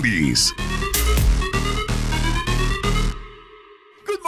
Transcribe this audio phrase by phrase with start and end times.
[0.00, 0.61] brindis.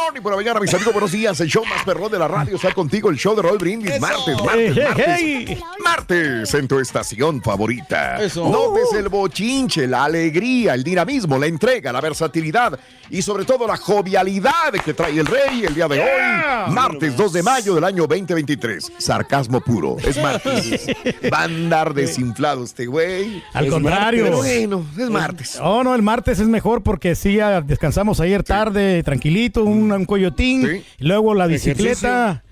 [0.05, 0.93] Morning por la mañana, mis amigos.
[0.93, 1.41] Buenos días.
[1.41, 3.11] El show más perrón de la radio está contigo.
[3.11, 4.01] El show de Raúl Brindis.
[4.01, 5.59] Martes, martes, martes.
[5.83, 8.19] Martes en tu estación favorita.
[8.37, 12.79] Notes el bochinche, la alegría, el dinamismo, la entrega, la versatilidad
[13.11, 16.73] y sobre todo la jovialidad que trae el rey el día de hoy.
[16.73, 18.93] Martes 2 de mayo del año 2023.
[18.99, 19.97] Sarcasmo puro.
[20.05, 20.87] Es martes.
[21.33, 23.43] Va a andar desinflado este güey.
[23.53, 24.25] Al Es contrario.
[24.25, 25.59] martes, Pero bueno, es martes.
[25.63, 30.05] Oh, no, el martes es mejor porque sí, ya descansamos ayer tarde, tranquilito, un, un
[30.07, 30.83] coyotín, Sí.
[30.99, 32.43] luego la bicicleta.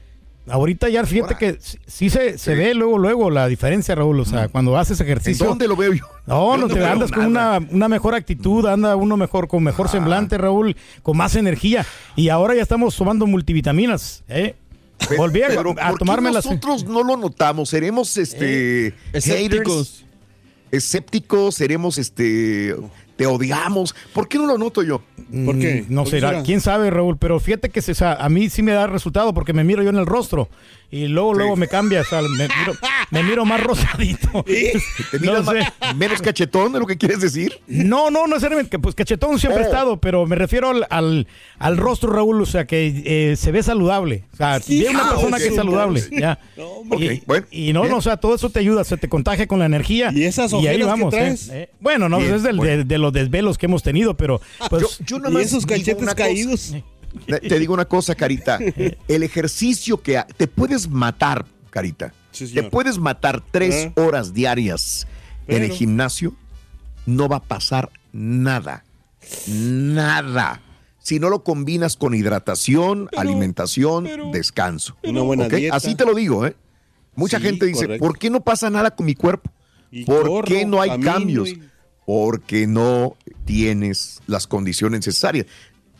[0.48, 4.18] Ahorita ya fíjate que sí, sí se, se ve luego, luego la diferencia, Raúl.
[4.18, 5.46] O sea, cuando haces ¿En ejercicio.
[5.46, 6.04] dónde lo veo yo?
[6.26, 9.88] No, Yo no te andas con una, una mejor actitud, anda uno mejor, con mejor
[9.88, 11.86] semblante, Raúl, con más energía.
[12.16, 14.56] Y ahora ya estamos tomando multivitaminas, ¿eh?
[15.08, 17.68] Pe- Volví a, pero a ¿por qué nosotros no lo notamos?
[17.68, 19.98] ¿Seremos este escépticos.
[20.00, 20.04] haters?
[20.72, 21.54] escépticos?
[21.54, 22.74] ¿Seremos este
[23.16, 23.94] te odiamos?
[24.12, 25.02] ¿Por qué no lo noto yo?
[25.44, 25.84] ¿Por qué?
[25.88, 26.42] Mm, No ¿Por qué será, será?
[26.42, 29.32] quién sabe, Raúl, pero fíjate que se- o sea, a mí sí me da resultado
[29.34, 30.48] porque me miro yo en el rostro
[30.92, 32.76] y luego, luego me cambia, o sea, me miro,
[33.10, 34.44] me miro más rosadito.
[35.10, 35.60] ¿Te No sé.
[35.96, 37.58] menos cachetón de lo que quieres decir?
[37.66, 39.64] No, no, no necesariamente, pues cachetón siempre Oh.
[39.64, 41.26] he estado, pero me refiero al, al,
[41.58, 44.24] al rostro, Raúl, o sea, que eh, se ve saludable.
[44.34, 46.02] O sea, ve una Ah, persona que es saludable.
[46.12, 46.38] Ya.
[46.90, 47.92] Ok, y, bueno, y no, bien.
[47.92, 50.10] no, o sea, todo eso te ayuda, se te contagia con la energía.
[50.14, 51.10] ¿Y esas ahí ojeras que vamos.
[51.14, 51.48] traes?
[51.48, 51.70] eh, eh.
[51.80, 52.76] Bueno, no, Bien, es del- bueno.
[52.76, 55.96] de, de los desvelos que hemos tenido, pero pues, Yo, yo nada Y esos cachetes
[55.96, 56.14] cosa.
[57.26, 58.58] Te- digo una cosa, Carita.
[59.08, 62.12] El ejercicio que ha- te puedes matar, Carita.
[62.30, 64.00] Sí, te puedes matar tres Ah.
[64.00, 65.06] horas diarias
[65.46, 66.34] en el gimnasio.
[67.06, 68.84] No va a pasar nada.
[69.48, 70.60] Nada.
[70.98, 74.96] Si no lo combinas con hidratación, alimentación, descanso.
[75.02, 75.48] Una buena.
[75.72, 76.56] Así te lo digo, ¿eh?
[77.14, 78.06] Mucha Sí, gente dice, correcto.
[78.06, 79.50] ¿por qué no pasa nada con mi cuerpo?
[79.90, 81.50] Y ¿Por corro, qué no hay cambios?
[81.50, 81.62] y-
[82.06, 85.46] Porque no tienes las condiciones necesarias.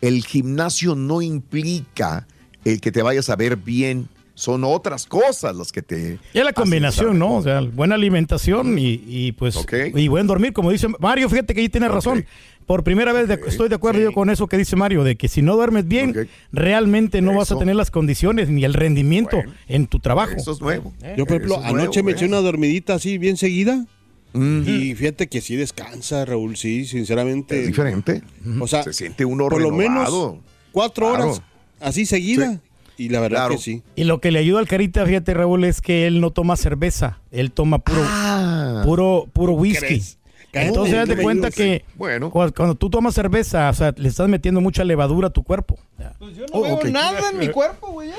[0.03, 2.27] El gimnasio no implica
[2.65, 4.09] el que te vayas a ver bien.
[4.35, 6.19] Son otras cosas las que te...
[6.33, 7.35] Y es la combinación, ¿no?
[7.35, 9.57] O sea, buena alimentación y, y, pues
[9.95, 12.25] y buen dormir, como dice Mario, fíjate que ahí tiene razón.
[12.65, 15.41] Por primera vez estoy de acuerdo yo con eso que dice Mario, de que si
[15.41, 19.53] no duermes bien, realmente no vas a tener las condiciones ni el rendimiento Bueno.
[19.69, 20.33] en tu trabajo.
[20.35, 20.93] Eso es nuevo.
[21.15, 22.27] Yo, por ejemplo, es anoche nuevo, me eché ¿eh?
[22.27, 23.85] una dormidita así bien seguida.
[24.33, 24.63] Mm.
[24.67, 27.61] Y fíjate que sí descansa, Raúl, sí, sinceramente.
[27.61, 28.21] Es diferente.
[28.59, 30.31] O sea, Se siente uno por lo renovado.
[30.33, 31.23] menos cuatro Claro.
[31.25, 31.41] horas
[31.79, 32.51] así seguida.
[32.53, 32.59] Sí.
[33.05, 33.55] Y la verdad Claro.
[33.55, 33.81] que sí.
[33.95, 37.19] Y lo que le ayuda al Carita, fíjate Raúl, es que él no toma cerveza,
[37.31, 38.81] él toma puro Ah.
[38.85, 39.85] puro puro whisky.
[39.85, 40.17] ¿Crees?
[40.53, 41.23] Entonces, ¿Cómo haz de crees?
[41.25, 42.29] cuenta que Bueno.
[42.29, 45.79] cu- cuando, tú tomas cerveza, o sea, le estás metiendo mucha levadura a tu cuerpo.
[46.19, 48.09] Pues yo no Oh, veo nada en mi cuerpo, güey.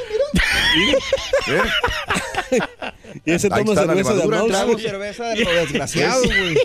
[0.77, 0.99] Mira.
[1.49, 2.59] ¿Eh?
[3.25, 4.27] Y ese toma cerveza de.
[4.27, 6.57] Trago cerveza de lo desgraciado, güey.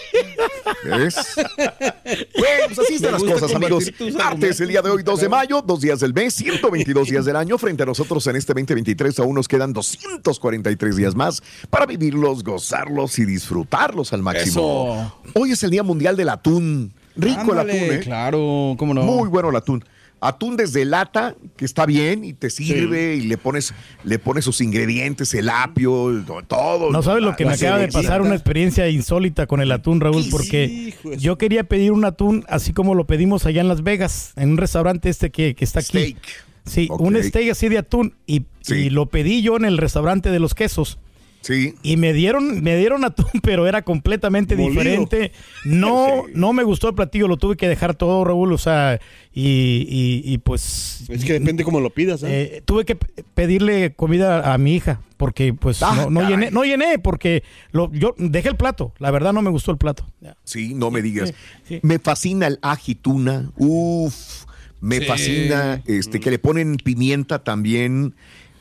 [0.84, 1.16] ¿Ves?
[1.36, 3.92] Bueno, pues así están las cosas, amigos.
[4.18, 7.36] Martes, el día de hoy, 2 de mayo, dos días del mes, 122 días del
[7.36, 7.58] año.
[7.60, 13.20] Frente a nosotros en este 2023 aún nos quedan 243 días más para vivirlos, gozarlos
[13.20, 15.14] y disfrutarlos al máximo.
[15.36, 16.92] Hoy es el Día Mundial del Atún.
[17.16, 18.00] Rico Ándale, el atún, ¿eh?
[18.02, 19.04] Claro, cómo no.
[19.04, 19.84] Muy bueno el atún.
[20.22, 23.74] Atún desde lata, que está bien y te sirve y le pones,
[24.04, 26.92] le pones sus ingredientes, el apio, el- todo.
[26.92, 30.26] No sabes lo que me acaba de pasar, una experiencia insólita con el atún, Raúl,
[30.30, 34.50] porque yo quería pedir un atún así como lo pedimos allá en Las Vegas, en
[34.52, 35.88] un restaurante este que, que está aquí.
[35.88, 36.18] Steak.
[36.66, 38.76] Sí, un steak así de atún y, Sí.
[38.76, 41.00] y lo pedí yo en el restaurante de los quesos.
[41.42, 41.76] Sí.
[41.84, 44.72] Y me dieron, me dieron atún, pero era completamente Molido.
[44.72, 45.32] diferente.
[45.66, 46.32] No, Sí.
[46.36, 49.00] no me gustó el platillo, lo tuve que dejar todo, Raúl, o sea,
[49.34, 52.28] y, y- y pues Es que depende cómo lo pidas, ¿eh?
[52.58, 52.96] eh, tuve que
[53.34, 57.92] pedirle comida a mi hija porque pues Ah, no, no llené, no llené porque lo,
[57.94, 58.94] yo dejé el plato.
[59.00, 60.06] La verdad no me gustó el plato.
[60.44, 61.34] Sí, no me digas.
[61.68, 61.80] sí.
[61.84, 63.52] Me fascina el ajituna.
[63.58, 64.46] Uf.
[64.82, 65.06] Me Sí.
[65.06, 68.16] fascina este que le ponen pimienta también.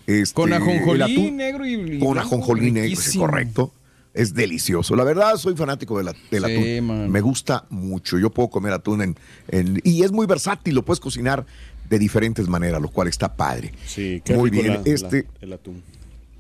[0.09, 3.73] Este, Con el ajonjolí negro y, y Con ajonjolí negro, sí, correcto.
[4.15, 4.97] Es delicioso.
[4.97, 6.87] La verdad, soy fanático de la- del Sí, atún.
[6.87, 7.11] man.
[7.11, 8.19] Me gusta mucho.
[8.19, 9.17] Yo puedo comer atún en,
[9.49, 10.75] en- y es muy versátil.
[10.75, 11.45] Lo puedes cocinar
[11.91, 13.73] de diferentes maneras, lo cual está padre.
[13.87, 14.75] sí, qué muy rico bien.
[14.83, 15.83] la- este la- el atún.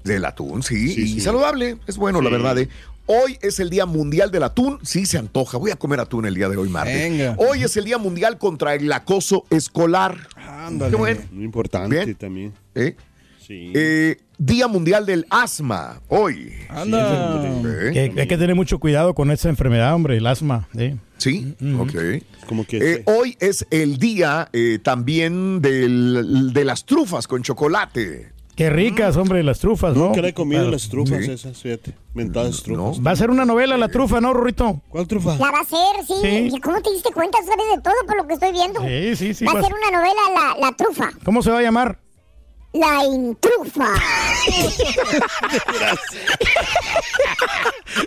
[0.02, 1.76] del atún, sí, Sí, y saludable.
[1.86, 2.56] Es bueno, la verdad.
[2.58, 2.68] ¿eh?
[3.04, 4.78] Hoy es el Día Mundial del Atún.
[4.82, 5.56] Sí, se antoja.
[5.58, 6.94] Voy a comer atún el día de hoy, martes.
[6.94, 7.36] Venga.
[7.38, 10.28] Hoy es el Día Mundial contra el acoso escolar.
[10.36, 10.90] Ándale.
[10.90, 11.20] Qué bueno.
[11.32, 12.14] Muy importante Bien.
[12.16, 12.52] también.
[12.74, 12.96] ¿eh?
[13.48, 13.72] Sí.
[13.74, 16.02] Eh, Día Mundial del Asma.
[16.08, 16.52] Hoy.
[16.68, 17.42] Anda.
[17.64, 18.12] ¿eh?
[18.14, 20.68] Que hay que tener mucho cuidado con esa enfermedad, hombre, el asma.
[20.76, 20.96] ¿sí?
[21.16, 22.22] Sí, ok.
[22.46, 23.02] Como que Eh, sí.
[23.06, 28.32] hoy es el día eh, también del- de las trufas con chocolate.
[28.54, 30.06] Qué ricas, hombre, las trufas, ¿no?
[30.08, 30.72] Nunca le he comido Claro.
[30.72, 31.30] las trufas Sí.
[31.30, 31.94] esas, fíjate.
[32.12, 33.00] Mentadas trufas.
[33.06, 34.82] Va a ser una novela la trufa, ¿no, Rorrito?
[34.90, 35.36] ¿Cuál trufa?
[35.38, 36.14] La va a ser, sí.
[36.20, 36.50] Sí.
[36.56, 37.38] ¿Y ¿Cómo te diste cuenta?
[37.38, 38.80] ¿Sabes de todo por lo que estoy viendo?
[38.80, 39.44] Sí, sí, sí.
[39.44, 41.10] va va a a- ser una novela, la, la trufa.
[41.24, 42.00] ¿Cómo se va a llamar?
[42.72, 43.94] La intrufa.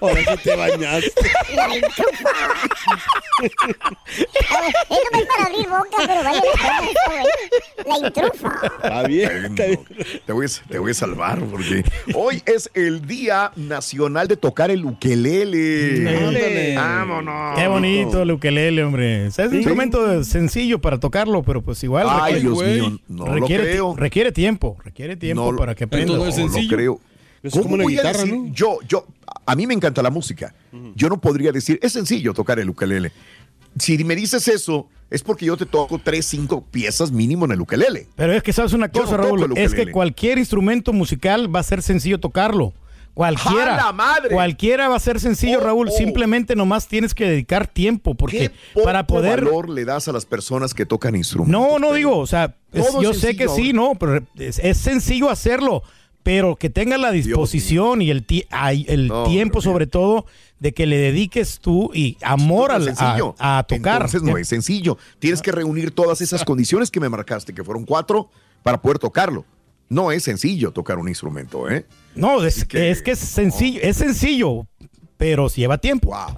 [0.01, 1.11] Ahora sí te bañaste.
[1.55, 2.29] La intrufa.
[3.41, 3.49] Eh,
[4.89, 7.99] es nomás para abrir boca, pero vaya la.
[7.99, 8.61] La intrufa.
[8.83, 9.79] Está bien, está bien.
[10.25, 11.83] Te voy, a, te voy a salvar porque
[12.13, 16.07] hoy es el Día Nacional de tocar el ukelele.
[16.17, 16.75] Ándale.
[16.75, 17.57] Vámonos.
[17.59, 19.27] Qué bonito el ukelele, hombre.
[19.27, 22.99] O sea, es un instrumento sencillo para tocarlo, pero pues igual Ay, requiere, Dios mío,
[23.07, 23.93] no lo requiere, creo.
[23.95, 26.20] ti- requiere tiempo, requiere tiempo No, para que Entonces aprenda.
[26.23, 26.75] No es No lo sencillo.
[26.75, 26.99] creo.
[27.43, 28.33] Es ¿Cómo como una voy a guitarra, decir?
[28.37, 28.53] ¿no?
[28.53, 29.07] Yo, yo,
[29.45, 30.53] a mí me encanta la música.
[30.95, 33.11] Yo no podría decir, es sencillo tocar el ukelele.
[33.79, 37.61] Si me dices eso, es porque yo te toco tres, cinco piezas mínimo en el
[37.61, 38.07] ukelele.
[38.15, 41.63] Pero es que sabes una cosa, no Raúl, es que cualquier instrumento musical va a
[41.63, 42.73] ser sencillo tocarlo.
[43.13, 43.73] Cualquiera.
[43.75, 44.29] ¡A la madre!
[44.33, 45.87] Cualquiera va a ser sencillo, Oh, Raúl.
[45.89, 45.91] oh.
[45.91, 49.43] Simplemente nomás tienes que dedicar tiempo, porque ¿Qué poco para poder.
[49.43, 51.59] valor le das a las personas que tocan instrumentos?
[51.61, 55.29] No, no digo, o sea, es- yo sé que sí, no, pero es, es sencillo
[55.29, 55.83] hacerlo,
[56.23, 60.25] pero que tengas la disposición y el, ti- ay, el No, tiempo, pero sobre todo,
[60.59, 63.35] de que le dediques tú y amor No es sencillo.
[63.39, 63.95] a, a tocar.
[63.95, 64.97] Entonces no es sencillo.
[65.19, 68.29] Tienes que reunir todas esas condiciones que me marcaste, que fueron cuatro,
[68.63, 69.45] para poder tocarlo.
[69.89, 71.85] No es sencillo tocar un instrumento, ¿eh?
[72.15, 74.67] No, es, que- es que es sencillo, es sencillo,
[75.17, 76.09] pero lleva tiempo.
[76.09, 76.37] Wow.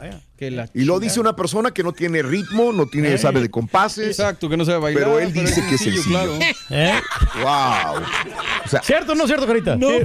[0.74, 3.18] Y lo dice una persona que no tiene ritmo, no tiene, Eh.
[3.18, 4.08] sabe de compases.
[4.08, 5.04] Exacto, que no sabe bailar.
[5.06, 6.04] Pero él dice que es sencillo.
[6.06, 6.38] claro.
[6.70, 6.92] ¿Eh?
[7.42, 8.04] Wow.
[8.74, 9.76] Sea, ¿Cierto o no cierto, Carita?
[9.76, 10.04] No, Sí,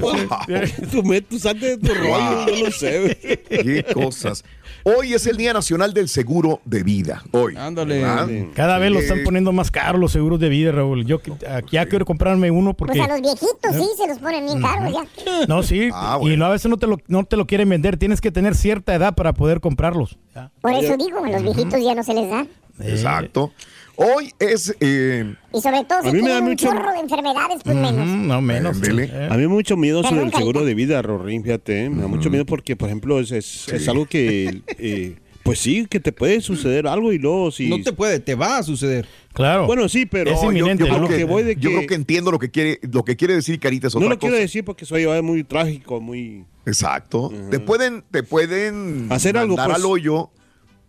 [1.02, 3.16] pues, tú salte de tu rollo, yo no sé.
[3.48, 4.44] qué cosas.
[4.84, 7.22] Hoy es el Día Nacional del Seguro de Vida.
[7.32, 7.56] Hoy.
[7.56, 8.50] Ándale.
[8.54, 11.04] Cada vez lo están poniendo más caros los seguros de vida, Raúl.
[11.04, 11.20] Yo
[11.50, 13.02] aquí ya quiero comprarme uno Pues porque...
[13.02, 15.46] a los viejitos sí se los ponen bien caros ya.
[15.46, 15.88] No, sí.
[15.92, 16.34] Ah, bueno.
[16.34, 17.96] Y no, a veces no te, lo, no te lo quieren vender.
[17.96, 20.16] Tienes que tener cierta edad para poder comprarlos.
[20.60, 22.46] Por eso digo, a los viejitos ya no se les da.
[22.80, 23.52] Exacto.
[24.00, 24.76] Hoy es.
[24.78, 27.74] eh, Y sobre todo si A mí me da un mucho- chorro de enfermedades, pues
[27.74, 28.06] menos.
[28.06, 28.76] No menos.
[28.88, 29.28] Eh.
[29.28, 31.86] A mí me da mucho miedo sobre el seguro de vida, Rorín, fíjate.
[31.86, 31.90] ¿eh?
[31.90, 35.86] Me da mucho miedo porque, por ejemplo, es, es, es algo que, eh, pues sí,
[35.90, 37.68] que te puede suceder algo y luego si...
[37.68, 39.08] No te puede, te va a suceder.
[39.32, 39.66] Claro.
[39.66, 40.30] Bueno, sí, pero...
[40.30, 41.08] Es no, yo- inminente, yo, creo ¿no?
[41.08, 43.34] que, que voy de yo que- creo que entiendo lo que quiere, lo que quiere
[43.34, 46.44] decir Carita es No lo quiero decir porque soy es muy trágico, muy...
[46.66, 47.32] Exacto.
[47.50, 49.84] Te pueden, te pueden Hacer algo, mandar pues.
[49.84, 50.30] al hoyo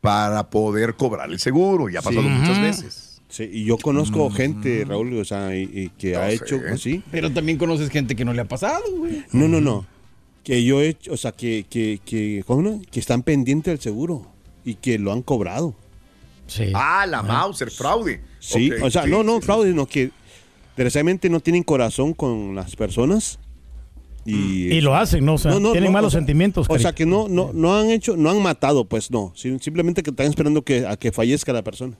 [0.01, 1.89] para poder cobrar el seguro.
[1.89, 3.21] Ya ha pasado muchas veces.
[3.29, 6.35] Sí, y yo conozco gente, Raúl, o sea, y, y que No ha sé.
[6.35, 7.03] hecho así.
[7.11, 9.23] Pero también conoces gente que no le ha pasado, güey.
[9.31, 9.85] No, no, no.
[10.43, 12.81] Que yo he hecho, o sea, que, que, que, ¿cómo no?
[12.91, 14.25] que están pendientes del seguro
[14.65, 15.75] y que lo han cobrado.
[16.47, 16.71] Sí.
[16.73, 18.21] Ah, la Mauser, fraude.
[18.39, 20.09] Sí, o sea, sí, no, no, sí, fraude, sino que
[20.75, 23.37] desgraciadamente no tienen corazón con las personas.
[24.29, 25.35] Y, Y lo hacen, ¿no?
[25.35, 26.67] O sea, No, no, tienen no, malos o sea, sentimientos.
[26.69, 29.33] O sea que no, no, no han hecho, no han matado, pues no.
[29.35, 31.97] sim- Simplemente que están esperando que, a que fallezca la persona.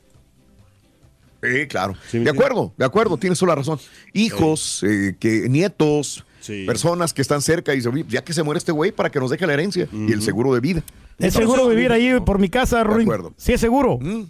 [1.41, 1.95] Sí, claro.
[2.09, 3.79] Sí, ¿me de acuerdo, de acuerdo, tienes toda la razón.
[4.13, 6.65] Hijos, eh, que, nietos, Sí.
[6.65, 9.19] personas que están cerca y dicen, "Oye, ya que se muere este güey para que
[9.19, 10.83] nos deje la herencia y el seguro de vida.
[11.17, 13.07] ¿Es seguro vivir ahí por mi casa, Rorín?
[13.07, 13.33] acuerdo.
[13.37, 13.97] Sí, es seguro.
[14.01, 14.23] Mm.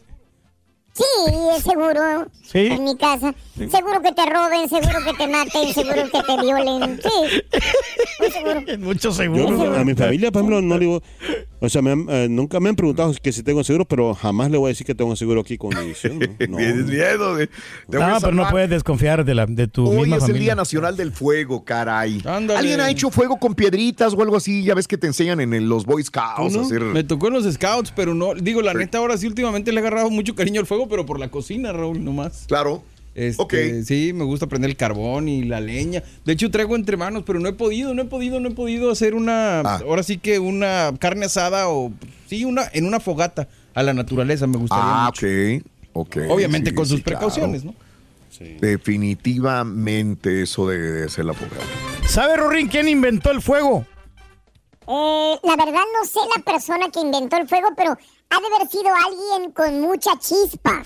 [0.93, 1.03] Sí,
[1.55, 2.27] es seguro.
[2.43, 2.67] Sí.
[2.67, 3.33] En mi casa.
[3.55, 6.99] Seguro que te roben, seguro que te maten, seguro que te violen.
[7.01, 7.41] Sí.
[8.19, 8.61] Muy seguro.
[8.79, 9.75] Mucho seguro.
[9.75, 11.03] a mi familia, por ejemplo, no le digo,
[11.59, 14.49] o sea, me han- eh, nunca me han preguntado que si tengo seguro, pero jamás
[14.51, 16.19] le voy a decir que tengo seguro aquí con edición.
[16.19, 16.27] ¿no?
[16.57, 16.91] Tienes No.
[16.91, 17.49] miedo de-
[17.87, 20.39] No, pero no puedes desconfiar de, la, de tu Hoy misma es el.
[20.39, 22.21] Día Nacional del Fuego, caray.
[22.25, 22.59] Ándale.
[22.59, 24.63] ¿Alguien ha hecho fuego con piedritas o algo así?
[24.63, 26.71] Ya ves que te enseñan en el- los Boy Scouts.
[26.71, 28.33] Me tocó en los scouts, pero no.
[28.33, 31.19] Digo, la neta, ahora sí, últimamente le he agarrado mucho cariño al fuego, pero por
[31.19, 32.45] la cocina, Raúl, nomás.
[32.47, 32.83] Claro.
[33.15, 33.53] Este, Ok.
[33.85, 36.03] Sí, me gusta prender el carbón y la leña.
[36.23, 38.91] De hecho, traigo entre manos, pero no he podido, no he podido, no he podido
[38.91, 39.59] hacer una.
[39.61, 39.79] Ah.
[39.85, 41.91] Ahora sí que una carne asada o.
[42.27, 45.25] Sí, una en una fogata a la naturaleza me gustaría Ah, mucho.
[45.25, 45.63] ok.
[45.93, 46.17] ok.
[46.29, 47.19] Obviamente Sí, con sí, sus claro.
[47.19, 47.73] precauciones, ¿no?
[48.61, 51.63] Definitivamente eso debe de ser la fogata.
[52.07, 53.85] ¿Sabe, Rorín, quién inventó el fuego?
[54.87, 57.97] Eh, la verdad no sé la persona que inventó el fuego, pero
[58.29, 60.83] ha de haber sido alguien con mucha chispa.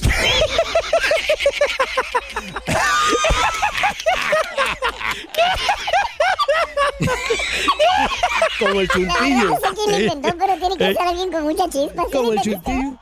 [8.59, 9.49] Como el chuntillo.
[9.49, 12.03] no sé quién lo inventó, pero tiene que ser alguien con mucha chispa.
[12.05, 12.97] ¿Sí Como el chuntillo.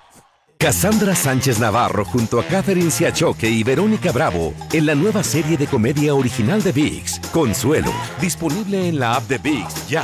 [0.57, 5.65] Cassandra Sánchez Navarro junto a Catherine Siachoque y Verónica Bravo en la nueva serie de
[5.65, 10.03] comedia original de VIX, Consuelo, disponible en la app de VIX ya.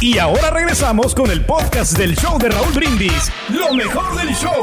[0.00, 3.32] Y ahora regresamos con el podcast del show de Raúl Brindis.
[3.48, 4.60] Lo mejor del show.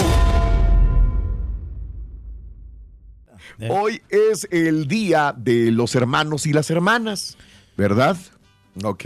[3.69, 7.37] Hoy es el día de los hermanos y las hermanas,
[7.75, 8.15] ¿verdad?
[8.83, 9.05] Ok.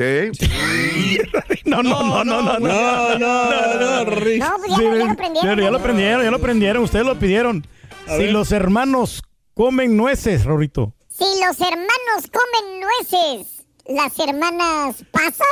[1.65, 2.59] No, no, no, no, no.
[2.59, 2.59] no.
[2.59, 4.49] No, no, no, pues ya,
[4.81, 5.59] lo- aprendieron.
[5.59, 6.83] Ya lo aprendieron, ya lo aprendieron.
[6.83, 7.65] Ustedes lo pidieron.
[8.07, 9.23] Si los hermanos
[9.55, 10.93] comen nueces, Rorito.
[11.09, 13.58] Si los hermanos comen nueces,
[13.89, 15.39] las hermanas pasas.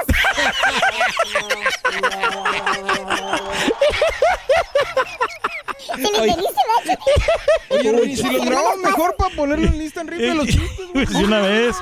[5.96, 7.00] ¿Se lo entendiste, Nacho?
[7.70, 11.06] Oye, si lo grabamos mejor para ponerlo en lista en rifle de los chistes, güey.
[11.06, 11.76] Pues de una vez.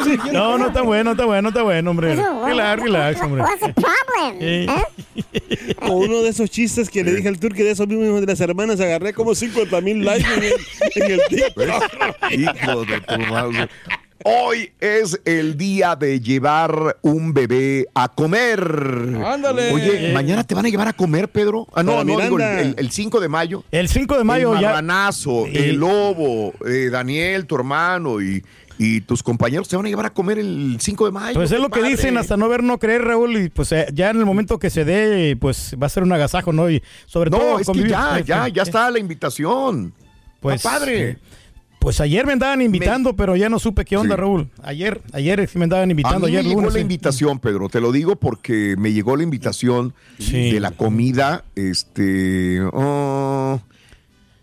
[0.00, 0.32] Eligiendo.
[0.32, 2.16] No, no está bueno, está bueno, está bueno, hombre.
[2.16, 3.42] Relax, relax, hombre.
[3.42, 4.38] What's the problem?
[4.40, 4.66] Eh.
[5.78, 8.40] Con uno de esos chistes que le dije al turque de esos mismos de las
[8.40, 10.54] hermanas, agarré como 50 mil likes en el,
[10.96, 11.84] en el TikTok.
[12.30, 13.68] Hijo de tu madre.
[14.24, 18.60] Hoy es el día de llevar un bebé a comer.
[19.24, 19.72] Ándale.
[19.72, 21.66] Oye, ¿mañana te van a llevar a comer, Pedro?
[21.74, 23.64] Ah, no, no, digo, el, el- el 5 de mayo.
[23.70, 24.68] El 5 de mayo el ya.
[24.68, 28.44] marranazo, el lobo, eh, Daniel, tu hermano y,
[28.76, 31.34] y tus compañeros te van a llevar a comer el 5 de mayo.
[31.34, 31.90] Pues es lo que padre.
[31.92, 34.68] dicen, hasta no ver, no creer, Raúl, y pues eh, ya en el momento que
[34.68, 36.68] se dé, pues va a ser un agasajo, ¿no?
[36.70, 39.94] Y sobre todo No, es que ya, eh, ya, eh, ya está la invitación.
[40.40, 41.08] Pues, Está padre.
[41.10, 41.18] eh,
[41.80, 44.20] Pues ayer me andaban invitando, pero ya no supe qué onda, Sí.
[44.20, 44.48] Raúl.
[44.62, 46.74] Ayer, ayer sí me andaban A invitando, mí ayer me llegó lunes.
[46.74, 46.82] la sí.
[46.82, 50.52] invitación, Pedro, te lo digo porque me llegó la invitación Sí.
[50.52, 53.60] de la comida, este, oh,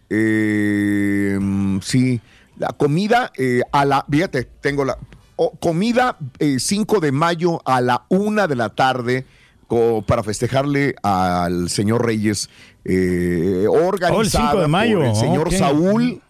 [0.10, 1.38] eh,
[1.84, 2.20] sí,
[2.58, 4.98] la comida eh, a la, fíjate, tengo la
[5.36, 9.26] oh, comida eh, 5 de mayo a la una de la tarde
[10.08, 12.50] para festejarle al señor Reyes,
[12.86, 15.54] eh, organizada 5 de mayo, por el señor.
[15.54, 16.22] Saúl.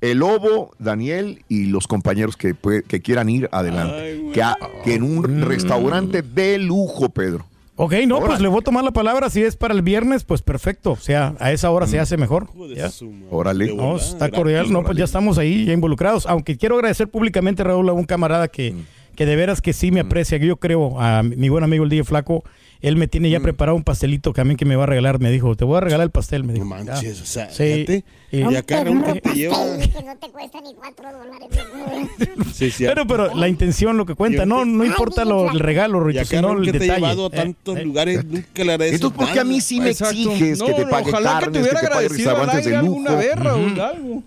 [0.00, 2.54] El Lobo, Daniel y los compañeros que,
[2.86, 4.30] que quieran ir adelante.
[4.34, 7.46] que, a- que en un restaurante de lujo, Pedro.
[7.78, 8.28] Ok, no, Órale.
[8.30, 9.28] pues le voy a tomar la palabra.
[9.28, 10.92] Si es para el viernes, pues perfecto.
[10.92, 12.48] O sea, a esa hora se hace mejor.
[12.74, 12.90] Ya.
[13.30, 13.74] Órale.
[13.74, 14.72] No, está cordial.
[14.72, 16.24] No, pues ya estamos ahí, ya involucrados.
[16.26, 18.74] Aunque quiero agradecer públicamente, Raúl, a un camarada que,
[19.14, 21.84] que de veras que sí me aprecia, que yo creo, a mi mi buen amigo
[21.84, 22.44] el DJ Flaco.
[22.80, 25.18] Él me tiene ya preparado un pastelito que a mí que me va a regalar.
[25.18, 26.42] Me dijo, te voy a regalar el pastel.
[26.44, 26.66] Me No dijo.
[26.66, 27.22] manches, Ya.
[27.22, 27.62] o sea, Sí.
[27.86, 28.04] fíjate.
[28.32, 29.56] Y- Y acá que te lleva.
[29.78, 31.48] que no te cuesta ni cuatro dólares.
[32.52, 32.84] Sí, sí.
[32.86, 36.52] Pero, pero la intención, lo que cuenta, no, no importa lo, el regalo, Rito, sino
[36.52, 37.00] el que te ha detalle.
[37.00, 37.82] llevado a Eh, tantos eh.
[37.84, 40.14] lugares, nunca le agradeces Entonces, ¿por qué a mí sí me Exacto.
[40.14, 42.78] exiges No, que te no, pague ojalá que te carnes, que hubiera te agradecido lujo?
[42.78, 44.22] alguna vez, Raúl, algo.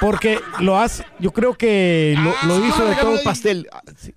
[0.00, 3.10] Porque lo hace, yo creo que lo, lo hizo de todo.
[3.12, 3.68] un pastel.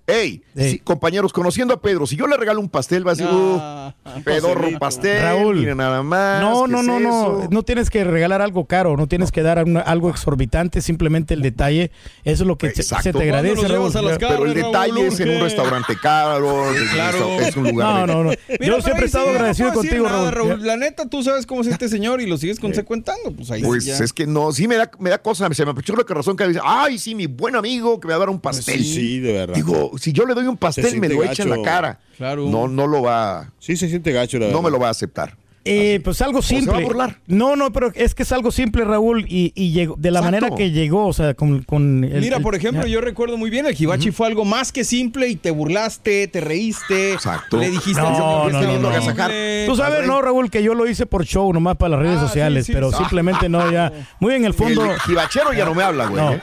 [0.06, 0.70] Ey, Ey.
[0.70, 3.94] sí, compañeros, conociendo a Pedro, si yo le regalo un pastel, va a decir, Ah,
[4.16, 5.56] uh, pedorro pastel, Raúl.
[5.56, 6.40] mira nada más.
[6.40, 7.48] No, ¿qué no, es no, no.
[7.50, 11.42] No tienes que regalar algo caro, no tienes que dar una- algo exorbitante, simplemente el
[11.42, 11.90] detalle.
[12.24, 13.02] Eso es lo que se, Exacto.
[13.04, 13.92] se te ¿Cuándo agradece, Raúl.
[13.92, 17.40] Pero el Raúl, detalle es en un restaurante caro, es- claro.
[17.40, 18.30] es un lugar No, no, no.
[18.60, 20.64] Mira, Yo siempre he estado agradecido contigo, nada, Raúl.
[20.64, 23.32] La neta, tú sabes cómo es este señor y lo sigues consecuentando.
[23.32, 23.96] Pues ahí Pues ya.
[23.98, 26.46] es que no, sí me da, me da cosa, se me apechó la razón que
[26.48, 28.82] dice, ay, sí, mi buen amigo que me va a dar un pastel.
[28.82, 29.54] Sí, sí, de verdad.
[29.54, 32.00] Digo, si yo le doy un pastel, me lo echa en la cara.
[32.16, 32.48] Claro.
[32.48, 34.62] No, no lo va, Sí, se siente gacho, la no verdad.
[34.62, 35.36] me lo va a aceptar.
[35.66, 36.84] Eh, pues algo se va a simple.
[36.84, 37.18] burlar.
[37.26, 40.40] No, no, pero es que es algo simple, Raúl, y, y llegó de la Exacto.
[40.40, 43.64] manera que llegó, o sea, con, con el- Mira, por ejemplo, yo recuerdo muy bien,
[43.64, 47.14] el hibachi fue algo más que simple y te burlaste, te reíste.
[47.14, 47.56] Exacto.
[47.56, 48.88] Le dijiste, No, "Yo no, estoy no, no.
[48.90, 49.30] agasajar".
[49.66, 52.18] Tú sabes, Al no, Raúl, que yo lo hice por show, nomás para las redes
[52.18, 52.98] Ah, sociales, sí, sí, pero sí.
[52.98, 53.90] simplemente no, ya.
[54.20, 54.84] Muy en el fondo.
[54.84, 56.22] El jibachero ya no me habla, güey.
[56.22, 56.32] No.
[56.34, 56.42] ¿eh?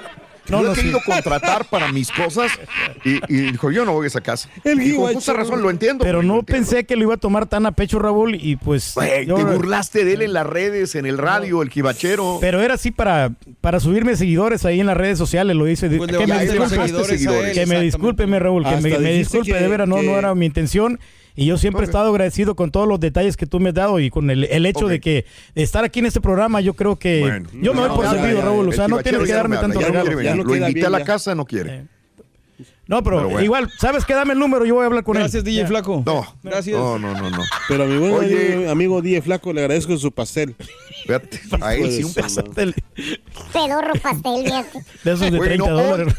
[0.51, 0.81] No, no, he sí.
[0.81, 2.51] querido contratar para mis cosas
[3.03, 4.49] y, y dijo, yo no voy a esa casa.
[4.63, 5.37] El y con justa jibachero.
[5.37, 6.03] razón, lo entiendo.
[6.03, 6.67] Pero lo no entiendo.
[6.69, 8.91] pensé que lo iba a tomar tan a pecho, Raúl, y pues.
[8.95, 12.37] Güey, yo- te burlaste de él en las redes, en el radio, el jibachero.
[12.41, 13.31] Pero era así para,
[13.61, 15.89] para subirme seguidores ahí en las redes sociales, lo hice.
[15.89, 17.81] Pues que me disculpe, él, que me
[18.39, 20.99] Raúl, que me, disculpe, que- de veras, no, no era mi intención.
[21.35, 23.99] Y yo siempre he estado agradecido con todos los detalles que tú me has dado
[23.99, 24.91] y con el, el hecho Ok.
[24.91, 27.49] de que estar aquí en este programa, yo creo que Bueno.
[27.53, 28.67] yo me No, doy por ya, servido, ya, Raúl.
[28.67, 30.35] O sea, no tienes que darme ya no venir.
[30.35, 31.85] no Lo invité a la casa, no quiere.
[32.91, 33.41] No, pero, Pero bueno.
[33.45, 34.13] igual, ¿sabes qué?
[34.13, 35.43] Dame el número, yo voy a hablar con Gracias, él.
[35.45, 35.67] DJ Ya.
[35.67, 36.03] Flaco.
[36.05, 36.77] No, Gracias.
[36.77, 37.41] No, no, no, no.
[37.69, 38.53] Pero a mi buen Oye.
[38.55, 40.57] amigo, amigo Die Flaco le agradezco su pastel.
[41.05, 42.75] Fíjate, a él sí un pastel.
[43.53, 44.43] Pedorro pastel.
[45.05, 46.15] De esos de Bueno, 30 hoy dólares.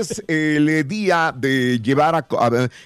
[0.00, 2.26] es el día de llevar a,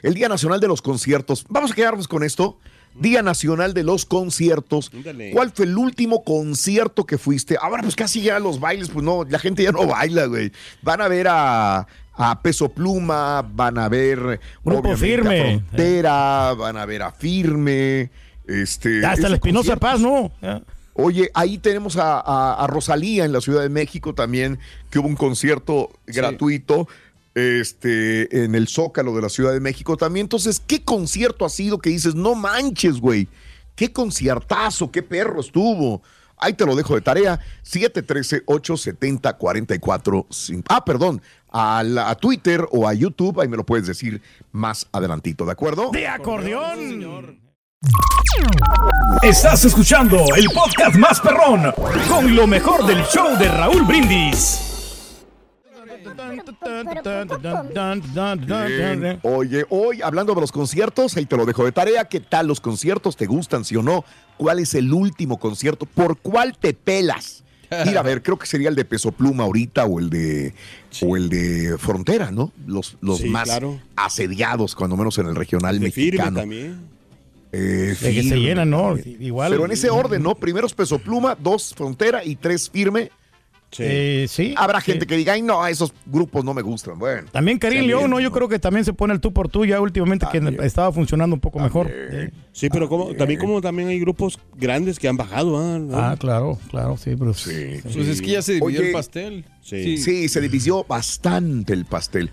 [0.03, 1.47] el Día Nacional de los Conciertos.
[1.49, 2.59] Vamos a quedarnos con esto.
[2.95, 4.93] Día Nacional de los Conciertos.
[5.33, 7.57] ¿Cuál fue el último concierto que fuiste?
[7.61, 10.53] Ahora, pues casi ya los bailes, pues no, la gente ya no baila, güey.
[10.83, 15.41] Van a ver a, a Peso Pluma, van a ver Grupo Firme.
[15.41, 18.11] a Frontera, van a ver a Firme.
[18.47, 19.77] Este, Hasta la Espinosa.
[19.77, 20.31] Paz, ¿no?
[20.97, 24.59] Oye, ahí tenemos a, a- a Rosalía en la Ciudad de México también,
[24.91, 26.87] que hubo un concierto gratuito
[27.35, 30.25] este, en el Zócalo de la Ciudad de México también.
[30.25, 33.29] Entonces, ¿qué concierto ha sido que dices, no manches, güey?
[33.75, 34.91] ¿Qué conciertazo?
[34.93, 36.03] ¿Qué perro estuvo?
[36.45, 37.41] Ahí te lo dejo de tarea.
[37.65, 40.27] 713-870-44.
[40.69, 41.21] Ah, perdón.
[41.51, 44.21] A, la- a Twitter o a YouTube, ahí me lo puedes decir
[44.53, 45.91] más adelantito, ¿de acuerdo?
[45.93, 47.39] De acordeón.
[49.23, 51.73] Estás escuchando el podcast más perrón
[52.09, 54.74] con lo mejor del show de Raúl Brindis.
[58.47, 59.19] Bien.
[59.23, 62.05] Oye, hoy hablando de los conciertos, ahí te lo dejo de tarea.
[62.07, 63.17] ¿Qué tal los conciertos?
[63.17, 64.05] ¿Te gustan, sí o no?
[64.37, 65.87] ¿Cuál es el último concierto?
[65.87, 67.43] ¿Por cuál te pelas?
[67.87, 70.55] Ir a ver, creo que sería el de Peso Pluma ahorita o el de
[71.03, 72.53] o el de Frontera, ¿no?
[72.67, 73.81] Los, los Sí, más claro.
[73.97, 76.41] asediados, cuando menos en el regional De firme mexicano.
[76.41, 76.95] también.
[77.53, 78.97] Eh, que se llenan, ¿no?
[78.99, 79.51] Igual.
[79.53, 80.35] Pero en ese orden, ¿no?
[80.35, 83.11] Primero es Peso Pluma, dos Frontera y tres Firme.
[83.75, 83.83] Sí.
[83.85, 84.55] Eh, sí.
[84.57, 84.93] Habrá sí.
[84.93, 86.97] gente que diga, ay, no, esos grupos no me gustan.
[86.99, 87.29] Bueno.
[87.33, 88.21] También Karim También, León, ¿no?
[88.21, 90.57] Yo creo que también se pone el tú por tú ya últimamente También.
[90.57, 91.89] que estaba funcionando un poco mejor.
[91.89, 92.27] También.
[92.29, 95.59] Eh, Sí, pero como, también como también hay grupos grandes que han bajado.
[95.59, 95.79] ¿ah?
[95.81, 95.99] ¿No?
[95.99, 97.81] Ah, claro, claro, sí, pero Sí.
[97.83, 99.45] Pues es que ya se dividió Oye, el pastel.
[99.61, 99.99] sí.
[99.99, 102.31] Sí, se dividió bastante el pastel.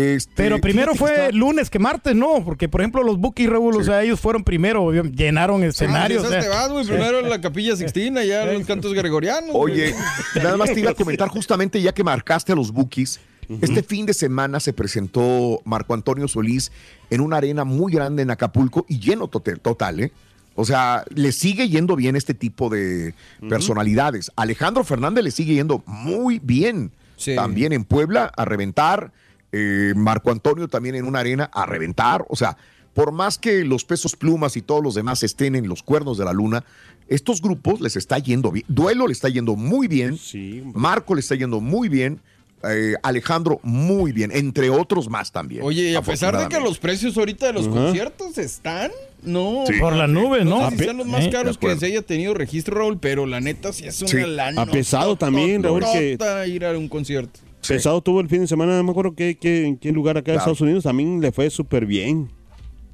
[0.00, 2.44] Este, Pero primero fue está- lunes que martes, ¿no?
[2.44, 6.24] Porque, por ejemplo, los Bookies Rebull, o sea, ellos fueron primero, llenaron escenarios.
[6.24, 6.86] Ah, o sea, te vas, güey.
[6.86, 9.50] Primero la capilla sixtina, ya los cantos gregorianos.
[9.50, 9.74] güey.
[9.74, 9.94] Oye,
[10.36, 13.20] nada más te iba a comentar justamente ya que marcaste a los Bookies.
[13.60, 16.70] Este fin de semana se presentó Marco Antonio Solís
[17.10, 20.12] en una arena muy grande en Acapulco y lleno total, total ¿eh?
[20.54, 23.12] O sea, le sigue yendo bien este tipo de
[23.48, 24.30] personalidades.
[24.36, 26.92] Alejandro Fernández le sigue yendo muy bien.
[27.16, 27.34] Sí.
[27.34, 29.12] También en Puebla a reventar.
[29.52, 32.24] Eh, Marco Antonio también en una arena a reventar.
[32.28, 32.56] O sea,
[32.94, 36.24] por más que los pesos plumas y todos los demás estén en los cuernos de
[36.24, 36.64] la luna,
[37.08, 38.64] estos grupos les está yendo bien.
[38.68, 40.16] Duelo le está yendo muy bien.
[40.18, 40.62] Sí.
[40.74, 42.20] Marco le está yendo muy bien.
[42.62, 45.62] eh, Alejandro muy bien, entre otros más también.
[45.64, 48.90] Oye, y a pesar de que los precios ahorita de los conciertos están,
[49.22, 49.64] no.
[49.80, 50.60] Por la nube, ¿no?
[50.60, 52.98] No sé si sean los más Eh, caros de que se haya tenido registro, Raúl,
[53.00, 54.18] pero la neta sí es una Sí.
[54.26, 54.60] lana.
[54.60, 57.40] Ha pesado también, Raúl, que- ir a un concierto.
[57.66, 60.32] Pesado tuvo el fin de semana, no me acuerdo qué, qué- en qué lugar acá
[60.32, 60.38] de Claro.
[60.52, 62.28] Estados Unidos, también le fue súper bien.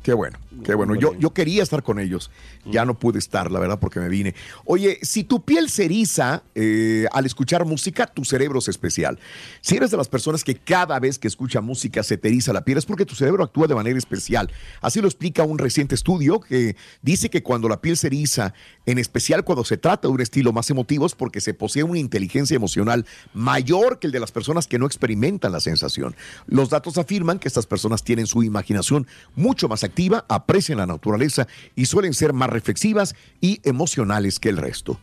[0.03, 0.39] Qué bueno.
[0.65, 2.31] Qué bueno, yo, yo quería estar con ellos.
[2.65, 4.35] Ya no pude estar, la verdad, porque me vine.
[4.65, 9.19] Oye, si tu piel se eriza eh, al escuchar música, tu cerebro es especial.
[9.61, 12.65] Si eres de las personas que cada vez que escucha música se te eriza la
[12.65, 14.51] piel, es porque tu cerebro actúa de manera especial.
[14.81, 18.55] Así lo explica un reciente estudio que dice que cuando la piel se eriza,
[18.87, 21.99] en especial cuando se trata de un estilo más emotivo, es porque se posee una
[21.99, 26.17] inteligencia emocional mayor que el de las personas que no experimentan la sensación.
[26.47, 31.49] Los datos afirman que estas personas tienen su imaginación mucho más activa, aprecian la naturaleza
[31.75, 34.99] y suelen ser más reflexivas y emocionales que el resto.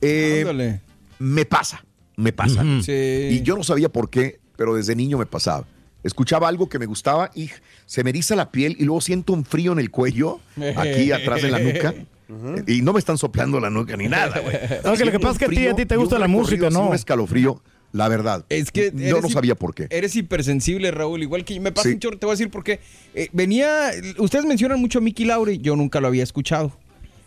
[0.00, 0.80] Eh, Ándale.
[1.20, 1.84] me pasa,
[2.16, 2.64] me pasa.
[2.82, 2.92] Sí.
[3.30, 5.64] Y yo no sabía por qué, pero desde niño me pasaba.
[6.02, 7.50] Escuchaba algo que me gustaba y
[7.86, 10.40] se me eriza la piel y luego siento un frío en el cuello,
[10.76, 11.94] aquí atrás de la nuca.
[12.66, 14.56] Y no me están soplando la nuca ni nada, güey.
[14.84, 16.68] No, que lo que pasa es que a ti- a ti te gusta la música,
[16.70, 16.88] ¿no?
[16.88, 18.44] Un escalofrío, la verdad.
[18.48, 19.86] Es que yo no sabía por qué.
[19.90, 21.94] Eres hipersensible, Raúl, igual que me pasa Sí.
[21.94, 22.80] un chorro, te voy a decir por qué.
[23.14, 26.72] Eh, venía, ustedes mencionan mucho a Mickey Laure, yo nunca lo había escuchado.